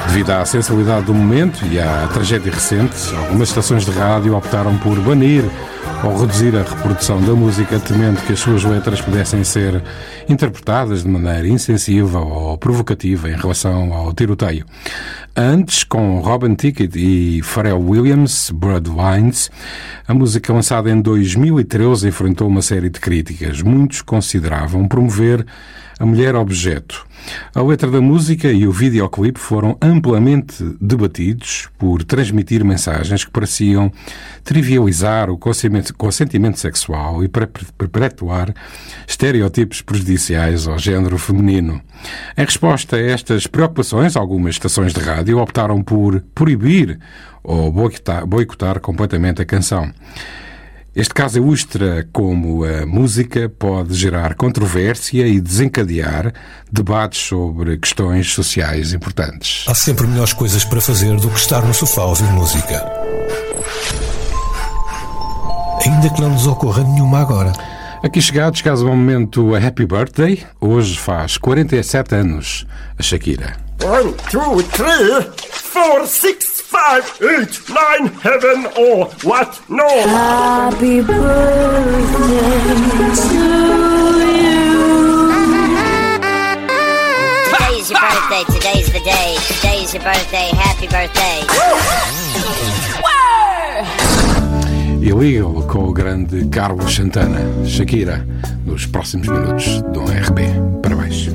Devido 0.08 0.30
à 0.30 0.44
sensibilidade 0.44 1.06
do 1.06 1.14
momento 1.14 1.64
e 1.70 1.80
à 1.80 2.06
tragédia 2.12 2.52
recente, 2.52 3.14
algumas 3.16 3.48
estações 3.48 3.86
de 3.86 3.92
rádio 3.92 4.36
optaram 4.36 4.76
por 4.76 4.98
banir 5.00 5.44
ou 6.04 6.16
reduzir 6.16 6.54
a 6.54 6.62
reprodução 6.62 7.20
da 7.20 7.32
música, 7.32 7.78
temendo 7.78 8.20
que 8.22 8.32
as 8.32 8.40
suas 8.40 8.62
letras 8.62 9.00
pudessem 9.00 9.42
ser 9.42 9.82
interpretadas 10.28 11.02
de 11.02 11.08
maneira 11.08 11.48
insensível 11.48 12.20
ou 12.20 12.47
provocativa 12.58 13.30
em 13.30 13.36
relação 13.36 13.92
ao 13.94 14.12
tiroteio. 14.12 14.66
Antes, 15.34 15.84
com 15.84 16.20
Robin 16.20 16.54
Tickett 16.54 16.98
e 16.98 17.40
Pharrell 17.42 17.80
Williams, 17.80 18.50
Bloodlines, 18.50 19.50
a 20.06 20.12
música 20.12 20.52
lançada 20.52 20.90
em 20.90 21.00
2013 21.00 22.08
enfrentou 22.08 22.48
uma 22.48 22.60
série 22.60 22.90
de 22.90 23.00
críticas. 23.00 23.62
Muitos 23.62 24.02
consideravam 24.02 24.86
promover 24.86 25.46
a 25.98 26.04
mulher 26.04 26.34
objeto. 26.34 27.07
A 27.54 27.62
letra 27.62 27.90
da 27.90 28.00
música 28.00 28.52
e 28.52 28.66
o 28.66 28.72
videoclipe 28.72 29.38
foram 29.38 29.76
amplamente 29.80 30.62
debatidos 30.80 31.68
por 31.78 32.04
transmitir 32.04 32.64
mensagens 32.64 33.24
que 33.24 33.30
pareciam 33.30 33.90
trivializar 34.44 35.30
o 35.30 35.38
consentimento 35.38 36.58
sexual 36.58 37.22
e 37.24 37.28
per- 37.28 37.48
perpetuar 37.76 38.54
estereótipos 39.06 39.82
prejudiciais 39.82 40.66
ao 40.66 40.78
género 40.78 41.18
feminino. 41.18 41.80
Em 42.36 42.44
resposta 42.44 42.96
a 42.96 43.00
estas 43.00 43.46
preocupações, 43.46 44.16
algumas 44.16 44.54
estações 44.54 44.92
de 44.92 45.00
rádio 45.00 45.38
optaram 45.38 45.82
por 45.82 46.22
proibir 46.34 46.98
ou 47.42 47.72
boicotar 47.72 48.80
completamente 48.80 49.42
a 49.42 49.44
canção. 49.44 49.92
Este 50.98 51.14
caso 51.14 51.38
ilustra 51.38 52.08
como 52.12 52.64
a 52.64 52.84
música 52.84 53.48
pode 53.48 53.94
gerar 53.94 54.34
controvérsia 54.34 55.28
e 55.28 55.40
desencadear 55.40 56.34
debates 56.72 57.20
sobre 57.20 57.78
questões 57.78 58.32
sociais 58.32 58.92
importantes. 58.92 59.64
Há 59.68 59.76
sempre 59.76 60.08
melhores 60.08 60.32
coisas 60.32 60.64
para 60.64 60.80
fazer 60.80 61.14
do 61.20 61.30
que 61.30 61.38
estar 61.38 61.64
no 61.64 61.72
sofá 61.72 62.02
a 62.02 62.06
ouvir 62.06 62.28
música. 62.32 62.84
Ainda 65.86 66.10
que 66.10 66.20
não 66.20 66.30
nos 66.30 66.48
ocorra 66.48 66.82
nenhuma 66.82 67.20
agora. 67.20 67.52
Aqui 68.02 68.20
chegados, 68.20 68.60
caso 68.60 68.88
ao 68.88 68.96
momento 68.96 69.54
a 69.54 69.58
Happy 69.64 69.86
Birthday, 69.86 70.42
hoje 70.60 70.98
faz 70.98 71.38
47 71.38 72.12
anos 72.16 72.66
a 72.98 73.02
Shakira. 73.04 73.56
One, 73.84 74.12
two, 74.32 74.60
three, 74.64 75.47
four, 75.68 76.06
six, 76.06 76.60
five, 76.62 77.04
eight, 77.20 77.60
nine, 77.68 78.06
heaven 78.24 78.66
or 78.76 79.06
what? 79.22 79.60
No. 79.68 79.86
Happy 79.86 81.02
birthday 81.02 82.38
to 83.14 83.38
Today's 87.50 87.90
your 87.90 88.00
birthday, 88.00 88.44
today's 88.52 88.92
the 88.92 89.00
day. 89.00 89.36
Today's 89.46 89.94
your 89.94 90.02
birthday, 90.02 90.50
happy 90.56 90.88
birthday. 90.88 91.44
Illegal 95.02 95.62
com 95.66 95.88
o 95.88 95.92
grande 95.92 96.48
Carlos 96.48 96.94
Santana. 96.94 97.40
Shakira, 97.66 98.26
nos 98.64 98.86
próximos 98.86 99.28
minutos 99.28 99.82
do 99.92 100.00
RB. 100.00 100.42
Parabéns. 100.82 101.28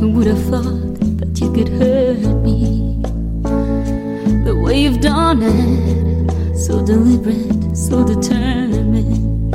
Who 0.00 0.12
would 0.12 0.26
have 0.26 0.42
thought 0.48 0.98
that 1.18 1.40
you 1.40 1.52
could 1.52 1.68
hurt 1.68 2.42
me 2.44 2.89
you've 4.80 5.00
done 5.00 5.42
it? 5.42 6.56
So 6.56 6.84
deliberate, 6.84 7.76
so 7.76 8.02
determined. 8.02 9.54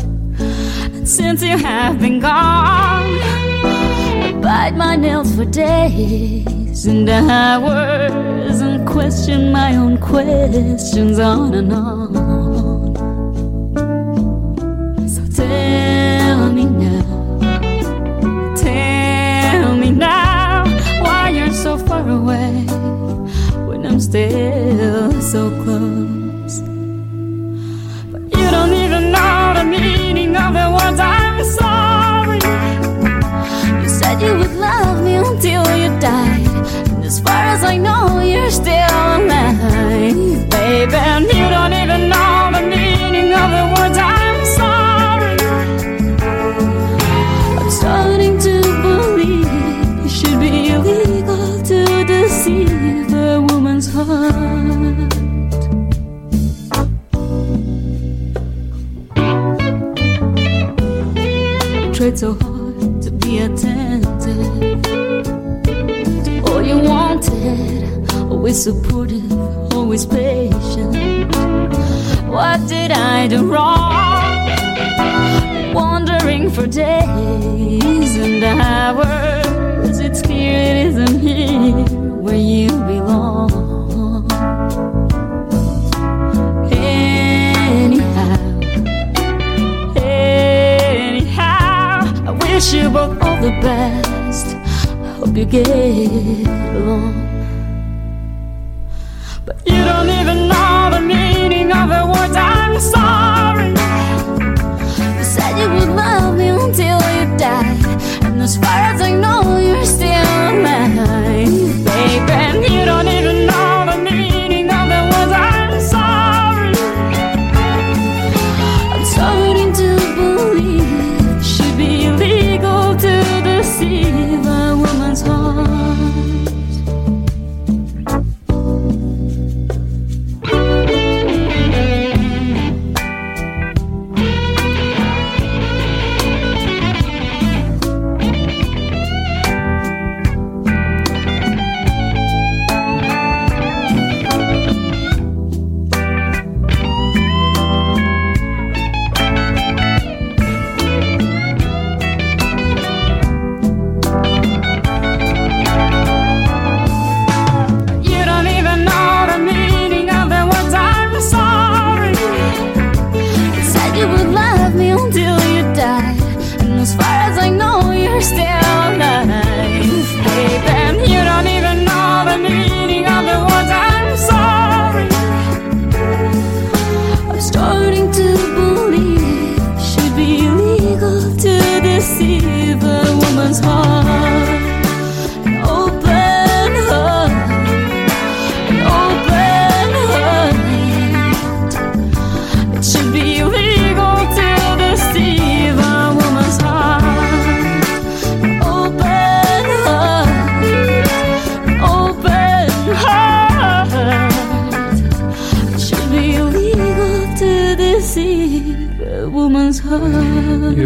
And 0.95 1.07
since 1.07 1.41
you 1.41 1.57
have 1.57 1.99
been 1.99 2.19
gone, 2.19 2.31
I 2.33 4.37
bite 4.41 4.75
my 4.75 4.95
nails 4.95 5.35
for 5.35 5.45
days 5.45 6.85
and 6.85 7.09
hours 7.09 8.61
and 8.61 8.87
question 8.87 9.51
my 9.51 9.75
own 9.75 9.97
questions 9.97 11.17
on 11.17 11.55
and 11.55 11.73
on. 11.73 12.04
Died. 35.99 36.47
And 36.91 37.05
as 37.05 37.19
far 37.19 37.43
as 37.53 37.63
I 37.63 37.77
know, 37.77 38.19
you're 38.19 38.51
still 38.51 38.73
alive, 38.73 40.49
baby. 40.49 41.44
Always 68.45 68.63
supportive, 68.63 69.73
always 69.73 70.05
patient. 70.05 71.35
What 72.29 72.67
did 72.67 72.91
I 72.91 73.25
do 73.27 73.51
wrong? 73.51 74.53
Wandering 75.73 76.51
for 76.51 76.67
days 76.67 78.15
and 78.17 78.43
hours, 78.43 79.97
it's 79.99 80.21
clear 80.21 80.59
it 80.59 80.77
isn't 80.89 81.21
here 81.21 81.73
where 82.21 82.35
you 82.35 82.69
belong. 82.69 84.29
Anyhow, 86.71 88.37
anyhow, 89.95 91.33
I 92.27 92.31
wish 92.43 92.73
you 92.73 92.91
both 92.91 93.19
all 93.23 93.41
the 93.41 93.57
best. 93.65 94.55
I 94.55 95.17
hope 95.17 95.35
you 95.35 95.45
get 95.45 95.67
along. 96.75 97.24
Died. 107.45 108.25
And 108.25 108.41
as 108.41 108.57
far 108.57 108.79
as 108.91 109.01
I 109.01 109.11
know, 109.23 109.41
you're 109.59 109.85
still 109.85 110.29
alive, 110.49 111.24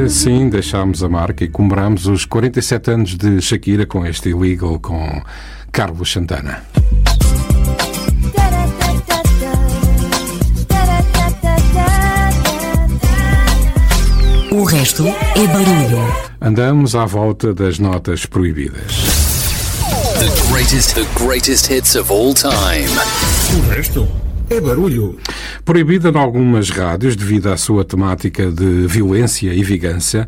assim 0.10 0.50
deixámos 0.50 1.04
a 1.04 1.08
marca 1.08 1.44
e 1.44 1.48
comemoramos 1.48 2.08
os 2.08 2.26
47 2.26 2.92
anos 2.92 3.16
de 3.16 3.40
Shakira 3.40 3.86
com 3.86 4.04
este 4.04 4.30
Illegal 4.30 4.80
com 4.80 5.22
Carlos 5.72 6.12
Santana. 6.12 6.64
O 14.52 14.64
resto 14.64 15.06
é 15.06 15.48
barulho. 15.48 16.14
Andamos 16.42 16.96
à 16.96 17.06
volta 17.06 17.54
das 17.54 17.78
notas 17.78 18.26
proibidas. 18.26 18.96
The 20.18 20.52
greatest, 20.52 20.96
the 20.96 21.06
greatest 21.24 21.72
hits 21.72 21.96
of 21.96 22.12
all 22.12 22.34
time. 22.34 22.90
O 23.56 23.70
resto 23.70 24.08
é 24.50 24.60
barulho. 24.60 25.18
Proibida 25.64 26.10
em 26.10 26.18
algumas 26.18 26.70
rádios 26.70 27.16
devido 27.16 27.48
à 27.48 27.58
sua 27.58 27.86
temática 27.86 28.52
de 28.52 28.88
violência 28.88 29.54
e 29.54 29.64
vingança, 29.64 30.28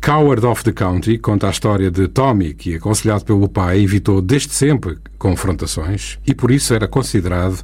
Coward 0.00 0.44
of 0.46 0.64
the 0.64 0.72
County 0.72 1.18
conta 1.18 1.46
a 1.46 1.50
história 1.50 1.90
de 1.90 2.08
Tommy, 2.08 2.54
que, 2.54 2.76
aconselhado 2.76 3.24
pelo 3.24 3.48
pai, 3.48 3.80
evitou 3.80 4.20
desde 4.20 4.52
sempre 4.52 4.98
confrontações 5.18 6.18
e 6.26 6.34
por 6.34 6.50
isso 6.50 6.74
era 6.74 6.88
considerado 6.88 7.62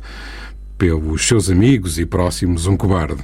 pelos 0.76 1.26
seus 1.26 1.50
amigos 1.50 1.98
e 1.98 2.06
próximos 2.06 2.66
um 2.66 2.76
cobarde. 2.76 3.22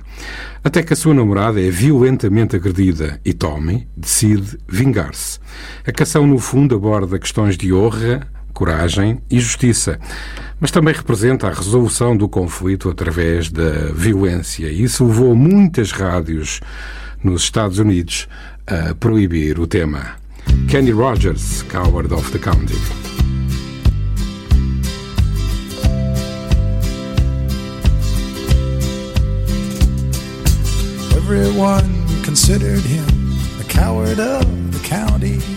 Até 0.63 0.83
que 0.83 0.93
a 0.93 0.97
sua 0.97 1.15
namorada 1.15 1.61
é 1.61 1.71
violentamente 1.71 2.57
agredida 2.57 3.19
e 3.25 3.33
Tommy 3.33 3.89
decide 3.97 4.59
vingar-se. 4.69 5.39
A 5.87 5.93
canção, 5.93 6.27
no 6.27 6.39
fundo, 6.39 6.75
aborda 6.75 7.19
questões 7.19 7.57
de 7.57 7.73
honra, 7.73 8.29
coragem 8.57 9.21
e 9.31 9.39
justiça, 9.39 10.01
mas 10.59 10.71
também 10.71 10.95
representa 10.95 11.47
a 11.47 11.53
resolução 11.53 12.17
do 12.17 12.27
conflito 12.27 12.89
através 12.89 13.51
da 13.51 13.93
violência. 13.95 14.67
Isso 14.69 15.05
levou 15.05 15.37
muitas 15.37 15.93
rádios 15.93 16.63
nos 17.23 17.43
Estados 17.43 17.79
Unidos 17.79 18.27
a 18.67 18.95
proibir 18.95 19.61
o 19.61 19.67
tema. 19.67 20.17
Kenny 20.69 20.91
Rogers, 20.91 21.63
Coward 21.65 22.15
of 22.15 22.33
the 22.33 22.39
County. 22.39 22.75
Everyone 31.15 31.85
considered 32.25 32.81
him 32.81 33.05
the 33.59 33.65
coward 33.69 34.19
of 34.19 34.47
the 34.73 34.89
county. 34.89 35.56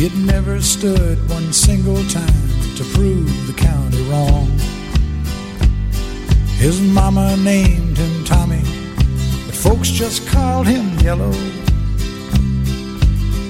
He'd 0.00 0.16
never 0.16 0.62
stood 0.62 1.18
one 1.28 1.52
single 1.52 2.02
time 2.04 2.48
to 2.76 2.84
prove 2.94 3.46
the 3.46 3.52
county 3.52 4.02
wrong. 4.04 4.48
His 6.56 6.80
mama 6.80 7.36
named 7.36 7.98
him 7.98 8.24
Tommy, 8.24 8.62
but 9.44 9.54
folks 9.54 9.90
just 9.90 10.26
called 10.26 10.66
him 10.66 10.98
Yellow. 11.00 11.32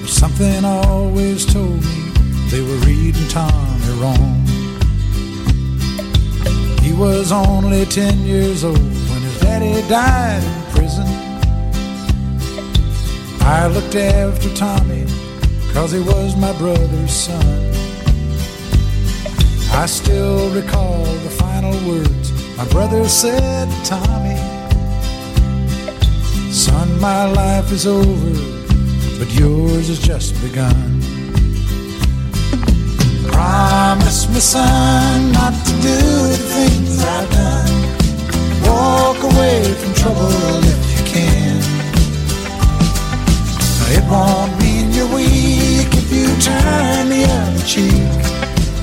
Something 0.05 0.65
always 0.65 1.45
told 1.45 1.85
me 1.85 2.11
they 2.49 2.59
were 2.59 2.85
reading 2.85 3.29
Tommy 3.29 4.01
wrong. 4.01 4.45
He 6.81 6.91
was 6.91 7.31
only 7.31 7.85
10 7.85 8.25
years 8.25 8.65
old 8.65 8.77
when 8.77 9.21
his 9.21 9.39
daddy 9.39 9.87
died 9.87 10.43
in 10.43 10.71
prison. 10.73 11.07
I 13.39 13.67
looked 13.67 13.95
after 13.95 14.53
Tommy 14.53 15.05
cause 15.73 15.91
he 15.91 15.99
was 15.99 16.35
my 16.35 16.53
brother's 16.57 17.11
son. 17.11 17.71
I 19.73 19.85
still 19.85 20.49
recall 20.51 21.03
the 21.03 21.29
final 21.29 21.73
words 21.87 22.31
my 22.57 22.67
brother 22.69 23.07
said 23.07 23.67
to 23.69 23.89
Tommy 23.89 24.37
Son, 26.51 26.99
my 26.99 27.25
life 27.31 27.71
is 27.71 27.87
over, 27.87 28.33
but 29.17 29.33
yours 29.33 29.87
has 29.87 29.99
just 29.99 30.39
begun. 30.41 31.01
Promise 33.31 34.29
me, 34.29 34.39
son, 34.41 35.31
not 35.31 35.53
to 35.65 35.71
do 35.71 35.97
the 36.33 36.37
things 36.53 37.03
I've 37.03 37.31
done. 37.31 38.67
Walk 38.67 39.23
away 39.23 39.63
from 39.73 39.93
trouble 39.95 40.90
It 43.93 44.03
won't 44.09 44.57
mean 44.61 44.93
you're 44.93 45.13
weak 45.13 45.91
if 46.01 46.07
you 46.11 46.27
turn 46.39 47.09
the 47.09 47.25
other 47.27 47.65
cheek. 47.65 48.11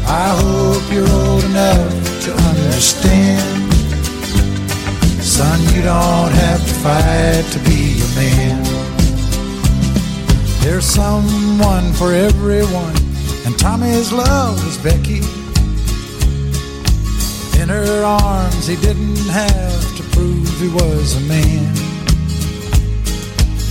I 0.05 0.29
hope 0.37 0.85
you're 0.93 1.09
old 1.09 1.45
enough 1.45 1.93
to 2.25 2.31
understand. 2.51 3.73
Son, 5.23 5.59
you 5.75 5.81
don't 5.81 6.33
have 6.45 6.61
to 6.61 6.75
fight 6.85 7.45
to 7.53 7.59
be 7.61 8.03
a 8.05 8.11
man. 8.21 8.63
There's 10.61 10.85
someone 10.85 11.95
for 11.95 12.13
everyone, 12.13 12.97
and 13.47 13.59
Tommy's 13.59 14.13
love 14.13 14.63
was 14.63 14.77
Becky. 14.77 15.23
In 17.63 17.71
her 17.71 18.05
arms, 18.05 18.67
he 18.67 18.77
didn't 18.77 19.29
have 19.29 19.97
to 19.97 20.03
prove 20.15 20.61
he 20.61 20.69
was 20.69 21.17
a 21.17 21.21
man. 21.21 21.88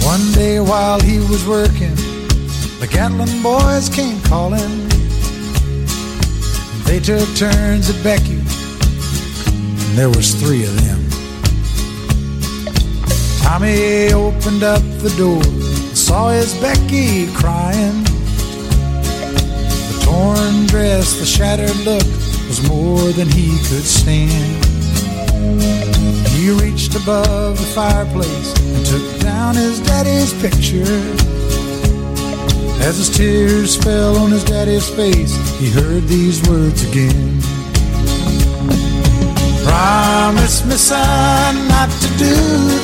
One 0.08 0.32
day 0.32 0.62
while 0.62 1.02
he 1.02 1.18
was 1.20 1.46
working, 1.46 1.94
the 2.80 2.88
Gatlin 2.90 3.44
boys 3.44 3.90
came 3.90 4.22
calling. 4.22 4.88
They 6.86 7.02
took 7.02 7.28
turns 7.36 7.90
at 7.90 8.02
Becky, 8.06 8.40
and 8.40 9.98
there 9.98 10.08
was 10.08 10.34
three 10.34 10.64
of 10.64 10.74
them. 10.86 11.02
Tommy 13.42 14.14
opened 14.14 14.64
up 14.64 14.82
the 15.04 15.14
door 15.18 15.44
and 15.44 15.98
saw 15.98 16.30
his 16.30 16.54
Becky 16.62 17.30
crying. 17.34 18.04
The 19.90 20.02
torn 20.06 20.68
dress, 20.68 21.20
the 21.20 21.26
shattered 21.26 21.76
look 21.84 22.08
was 22.48 22.66
more 22.70 23.12
than 23.12 23.28
he 23.28 23.58
could 23.68 23.84
stand. 23.84 24.67
He 26.34 26.52
reached 26.52 26.96
above 26.96 27.58
the 27.58 27.70
fireplace 27.76 28.54
and 28.60 28.86
took 28.86 29.22
down 29.22 29.56
his 29.56 29.80
daddy's 29.80 30.34
picture. 30.42 31.02
As 32.88 32.98
his 32.98 33.10
tears 33.10 33.76
fell 33.76 34.18
on 34.18 34.32
his 34.32 34.44
daddy's 34.44 34.90
face, 34.90 35.36
he 35.60 35.70
heard 35.70 36.04
these 36.04 36.42
words 36.48 36.88
again. 36.88 37.42
Promise 39.66 40.66
me, 40.66 40.76
son, 40.76 41.68
not 41.68 41.90
to 41.90 42.08
do 42.18 42.36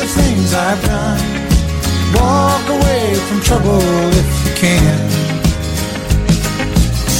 the 0.01 0.07
things 0.07 0.53
I've 0.53 0.83
done. 0.83 1.21
Walk 2.15 2.67
away 2.67 3.15
from 3.27 3.39
trouble 3.41 3.79
if 4.21 4.45
you 4.45 4.53
can. 4.55 4.99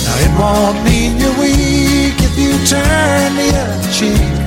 Now 0.05 0.15
it 0.26 0.31
won't 0.38 0.84
mean 0.84 1.18
you're 1.18 1.38
weak 1.39 2.15
if 2.19 2.38
you 2.38 2.51
turn 2.68 3.35
the 3.35 3.49
other 3.55 3.91
cheek. 3.93 4.42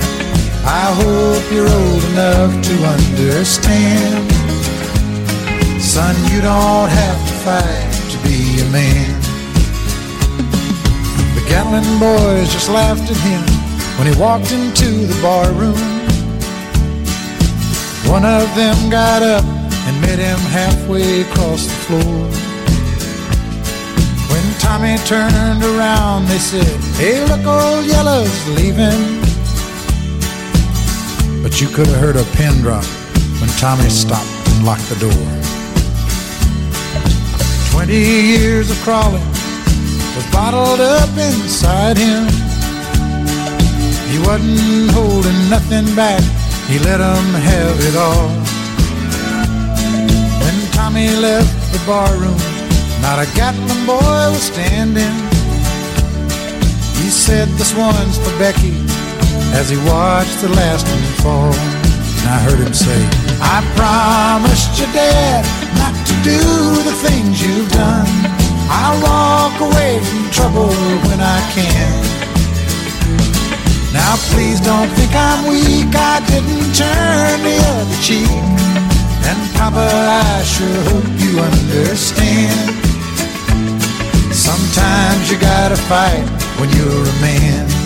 I 0.68 0.90
hope 0.98 1.52
you're 1.52 1.68
old 1.68 2.04
enough 2.10 2.50
to 2.66 2.74
understand. 2.84 4.26
Son, 5.80 6.14
you 6.32 6.40
don't 6.40 6.90
have 6.90 7.20
to 7.28 7.34
fight 7.46 7.92
to 8.10 8.18
be 8.26 8.60
a 8.60 8.68
man. 8.74 9.14
The 11.36 11.44
Gatlin 11.48 11.86
boys 12.00 12.52
just 12.52 12.68
laughed 12.68 13.08
at 13.08 13.16
him 13.16 13.42
when 13.96 14.12
he 14.12 14.20
walked 14.20 14.50
into 14.50 15.06
the 15.06 15.18
bar 15.22 15.52
room. 15.52 15.78
One 18.10 18.24
of 18.24 18.52
them 18.56 18.90
got 18.90 19.22
up 19.22 19.44
and 19.44 20.00
met 20.00 20.18
him 20.18 20.38
halfway 20.50 21.22
across 21.22 21.66
the 21.66 21.78
floor. 21.86 22.26
When 24.30 24.44
Tommy 24.58 24.98
turned 25.06 25.62
around, 25.62 26.26
they 26.26 26.38
said, 26.38 26.66
Hey, 26.96 27.24
look, 27.24 27.46
old 27.46 27.86
Yellow's 27.86 28.48
leaving. 28.48 29.15
But 31.56 31.62
you 31.62 31.74
could 31.74 31.86
have 31.86 32.00
heard 32.00 32.16
a 32.16 32.24
pin 32.36 32.60
drop 32.60 32.84
when 33.40 33.48
Tommy 33.56 33.88
stopped 33.88 34.28
and 34.50 34.66
locked 34.66 34.86
the 34.90 34.98
door. 35.00 35.26
Twenty 37.72 37.96
years 37.96 38.70
of 38.70 38.76
crawling 38.82 39.24
was 40.14 40.26
bottled 40.30 40.80
up 40.80 41.08
inside 41.16 41.96
him. 41.96 42.28
He 44.12 44.18
wasn't 44.18 44.90
holding 44.90 45.48
nothing 45.48 45.88
back, 45.96 46.20
he 46.68 46.78
let 46.78 47.00
'em 47.00 47.32
have 47.32 47.80
it 47.88 47.96
all. 47.96 48.28
When 50.42 50.56
Tommy 50.72 51.08
left 51.08 51.72
the 51.72 51.80
barroom, 51.88 52.36
not 53.00 53.18
a 53.18 53.26
Gatlin 53.34 53.86
boy 53.86 54.28
was 54.28 54.42
standing. 54.52 55.16
He 57.00 57.08
said, 57.08 57.48
This 57.56 57.72
one's 57.74 58.18
for 58.18 58.38
Becky, 58.38 58.76
as 59.56 59.70
he 59.70 59.78
watched 59.88 60.40
the 60.42 60.52
last 60.52 60.84
one 60.84 61.08
fall. 61.24 61.52
And 62.20 62.28
I 62.28 62.38
heard 62.44 62.60
him 62.60 62.74
say, 62.74 63.00
I 63.40 63.64
promised 63.72 64.76
your 64.78 64.92
dad 64.92 65.42
not 65.80 65.94
to 66.08 66.14
do 66.20 66.40
the 66.84 66.96
things 67.08 67.40
you've 67.40 67.70
done. 67.72 68.06
I'll 68.68 69.00
walk 69.00 69.56
away 69.68 70.00
from 70.04 70.28
trouble 70.30 70.68
when 71.08 71.20
I 71.20 71.40
can. 71.56 71.96
Now 73.96 74.14
please 74.32 74.60
don't 74.60 74.90
think 74.92 75.12
I'm 75.14 75.48
weak, 75.48 75.88
I 75.96 76.20
didn't 76.28 76.68
turn 76.76 77.36
the 77.48 77.56
other 77.72 77.98
cheek. 78.04 78.28
And 79.24 79.40
Papa, 79.56 79.88
I 79.88 80.44
sure 80.44 80.82
hope 80.92 81.08
you 81.24 81.40
understand. 81.40 82.76
Sometimes 84.36 85.30
you 85.30 85.40
gotta 85.40 85.76
fight 85.88 86.26
when 86.60 86.68
you're 86.76 87.08
a 87.08 87.16
man. 87.24 87.85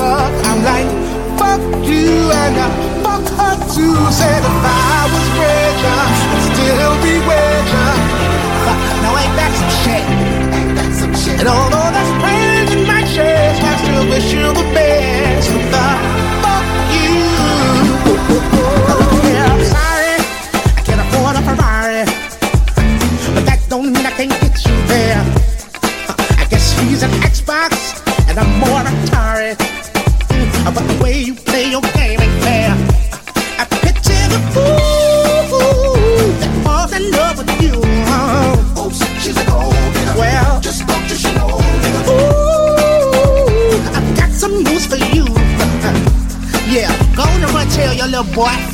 to 3.75 4.11
say 4.11 4.35
that 4.43 4.55
I 4.67 5.07
was 5.07 5.27
with 5.39 5.77
ya 5.79 5.97
and 6.35 6.43
still 6.51 6.93
be 6.99 7.15
with. 7.23 7.67
Now 9.01 9.15
ain't 9.15 9.35
that 9.39 9.51
some 9.55 9.73
shit? 9.81 10.03
Ain't 10.59 10.75
that 10.75 10.91
some 10.91 11.15
shit? 11.15 11.39
And 11.39 11.47
although 11.47 11.89
that's 11.95 12.11
pain 12.19 12.67
in 12.75 12.83
my 12.85 13.01
chest, 13.15 13.63
I 13.63 13.73
still 13.79 14.05
wish 14.11 14.27
you 14.33 14.43
the 14.51 14.67
best. 14.75 15.47
With 15.53 15.71
Bora! 48.33 48.70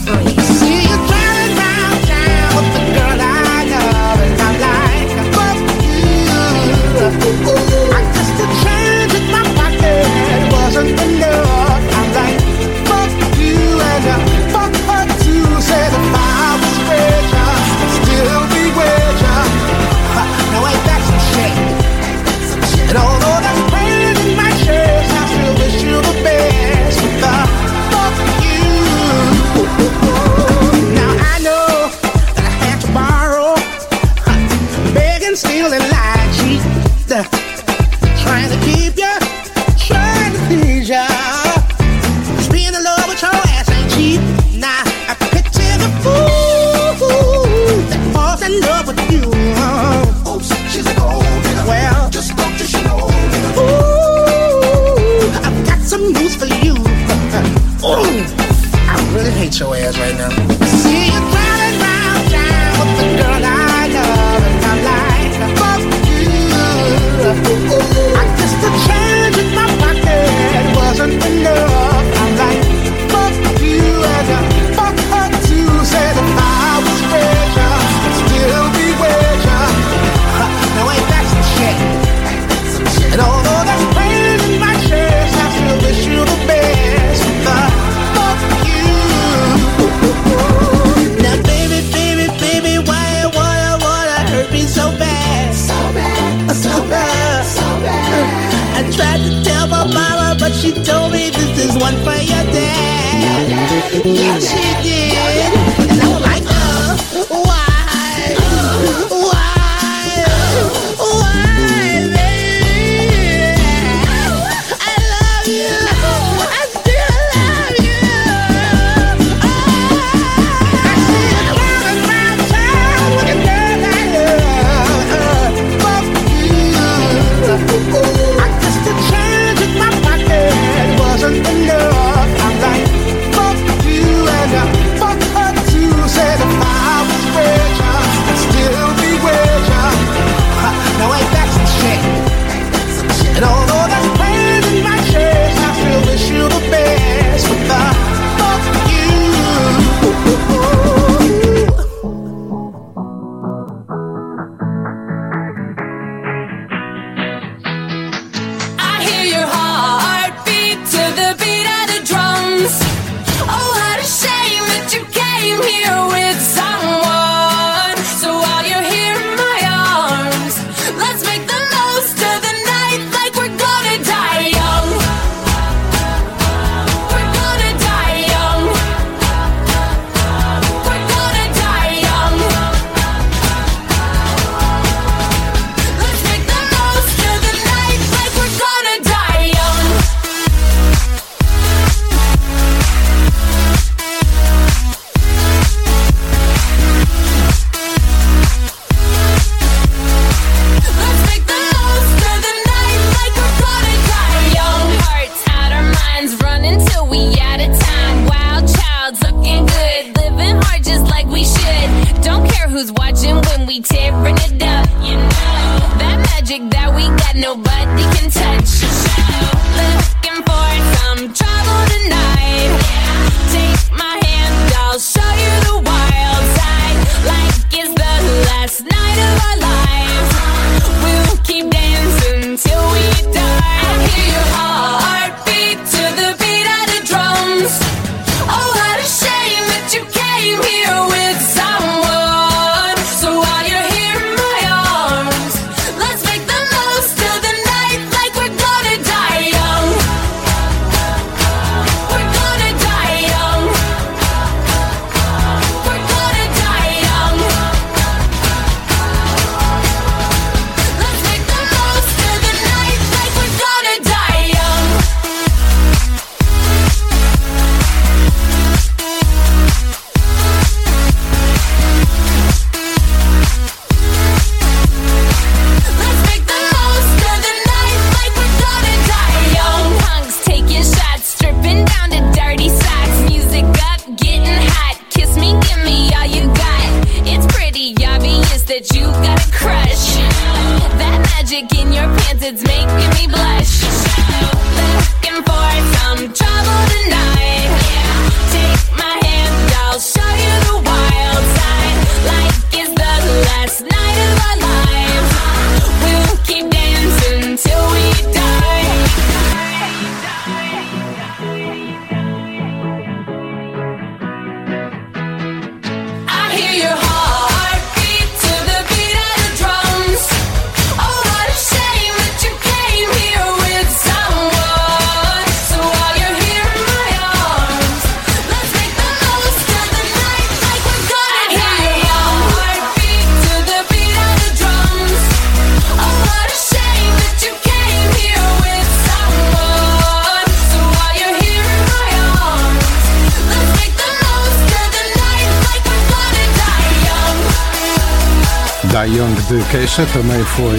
faixa 349.98 350.06
também 350.14 350.44
foi 350.44 350.78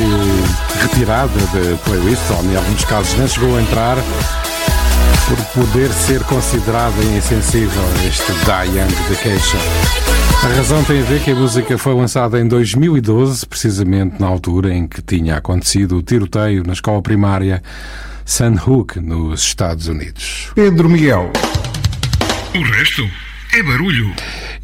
retirada 0.80 1.38
da 1.38 1.76
playlist, 1.78 2.30
ou 2.30 2.44
em 2.44 2.56
alguns 2.56 2.84
casos 2.84 3.18
nem 3.18 3.26
chegou 3.26 3.56
a 3.56 3.62
entrar, 3.62 3.96
por 5.26 5.64
poder 5.64 5.90
ser 5.90 6.22
considerada 6.22 7.02
insensível 7.02 7.82
este 8.06 8.32
Diane 8.44 8.94
de 9.08 9.16
Queixa. 9.16 9.58
A 10.44 10.48
razão 10.54 10.84
tem 10.84 11.00
a 11.00 11.04
ver 11.04 11.20
que 11.20 11.32
a 11.32 11.34
música 11.34 11.76
foi 11.76 11.94
lançada 11.94 12.38
em 12.38 12.46
2012, 12.46 13.44
precisamente 13.46 14.20
na 14.20 14.28
altura 14.28 14.72
em 14.72 14.86
que 14.86 15.02
tinha 15.02 15.36
acontecido 15.36 15.96
o 15.96 16.02
tiroteio 16.02 16.62
na 16.64 16.72
escola 16.72 17.02
primária 17.02 17.60
Sunhook, 18.24 19.00
nos 19.00 19.42
Estados 19.42 19.88
Unidos. 19.88 20.52
Pedro 20.54 20.88
Miguel. 20.88 21.32
O 22.54 22.62
resto 22.62 23.08
é 23.52 23.62
barulho. 23.64 24.14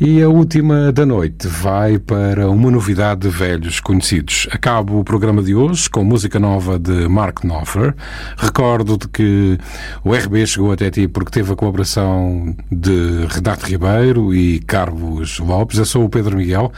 E 0.00 0.20
a 0.20 0.28
última 0.28 0.90
da 0.90 1.06
noite 1.06 1.46
vai 1.46 2.00
para 2.00 2.50
uma 2.50 2.68
novidade 2.68 3.22
de 3.22 3.28
velhos 3.28 3.78
conhecidos. 3.78 4.48
Acabo 4.50 4.98
o 4.98 5.04
programa 5.04 5.40
de 5.40 5.54
hoje 5.54 5.88
com 5.88 6.02
música 6.02 6.40
nova 6.40 6.80
de 6.80 7.08
Mark 7.08 7.44
Knopfler. 7.44 7.94
Recordo 8.36 8.98
de 8.98 9.06
que 9.06 9.58
o 10.02 10.12
RB 10.12 10.46
chegou 10.46 10.72
até 10.72 10.90
ti 10.90 11.06
porque 11.06 11.30
teve 11.30 11.52
a 11.52 11.56
colaboração 11.56 12.56
de 12.72 13.24
Renato 13.28 13.66
Ribeiro 13.66 14.34
e 14.34 14.58
Carlos 14.60 15.38
Lopes. 15.38 15.78
Eu 15.78 15.84
sou 15.84 16.04
o 16.04 16.08
Pedro 16.08 16.36
Miguel. 16.36 16.72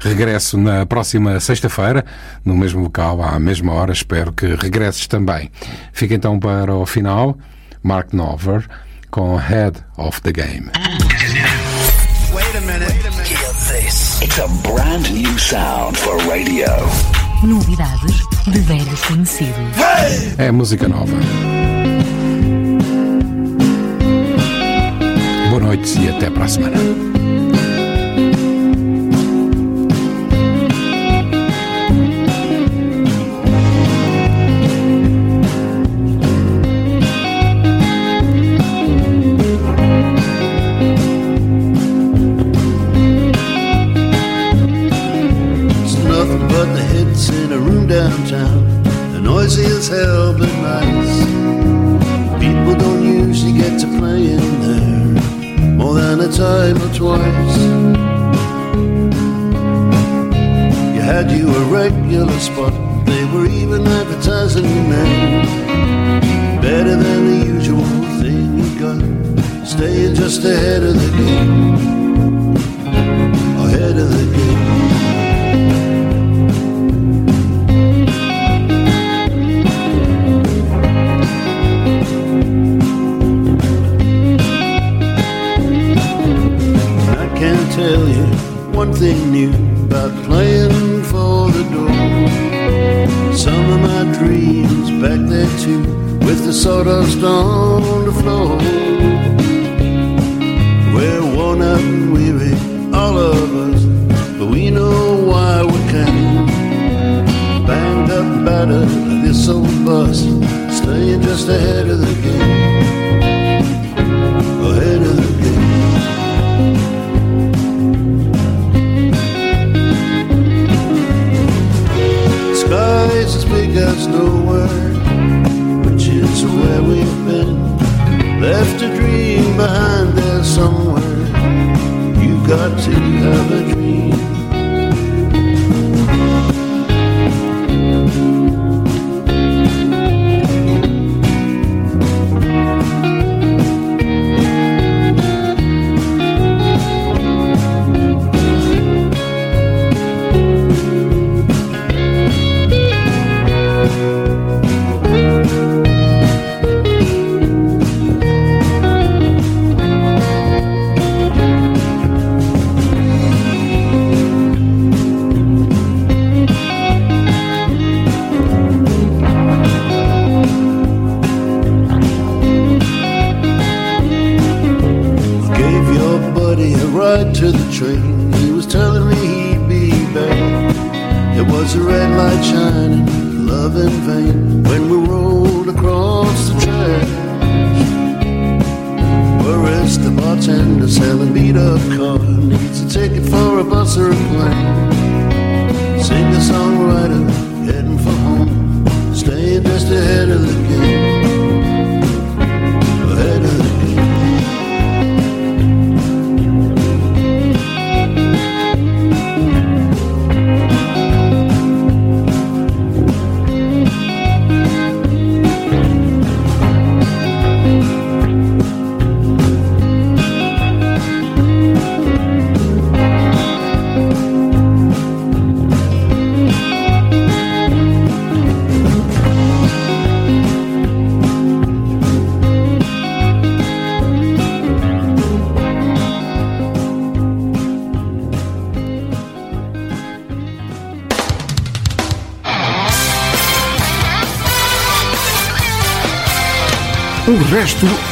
Regresso 0.00 0.58
na 0.58 0.84
próxima 0.84 1.38
sexta-feira, 1.38 2.04
no 2.44 2.56
mesmo 2.56 2.82
local, 2.82 3.22
à 3.22 3.38
mesma 3.38 3.72
hora. 3.74 3.92
Espero 3.92 4.32
que 4.32 4.56
regresses 4.56 5.06
também. 5.06 5.50
Fica 5.92 6.14
então 6.14 6.38
para 6.38 6.74
o 6.74 6.84
final, 6.84 7.38
Mark 7.82 8.12
Knopfler 8.12 8.66
com 9.10 9.36
Head 9.36 9.78
of 9.96 10.20
the 10.20 10.32
Game. 10.32 10.70
A 14.38 14.48
brand 14.62 15.10
new 15.14 15.38
sound 15.38 15.96
for 15.96 16.18
radio. 16.28 16.66
Novidades 17.42 18.22
de 18.46 18.60
velhos 18.60 19.00
conhecidos. 19.06 19.56
Hey! 19.78 20.34
É 20.36 20.52
música 20.52 20.86
nova. 20.86 21.16
Boa 25.48 25.60
noite 25.60 25.98
e 25.98 26.10
até 26.10 26.28
para 26.28 26.44
a 26.44 26.48
semana. 26.48 27.15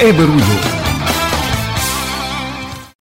O 0.05 0.07
resto 0.07 0.07
é 0.07 0.13
barulho. 0.13 0.54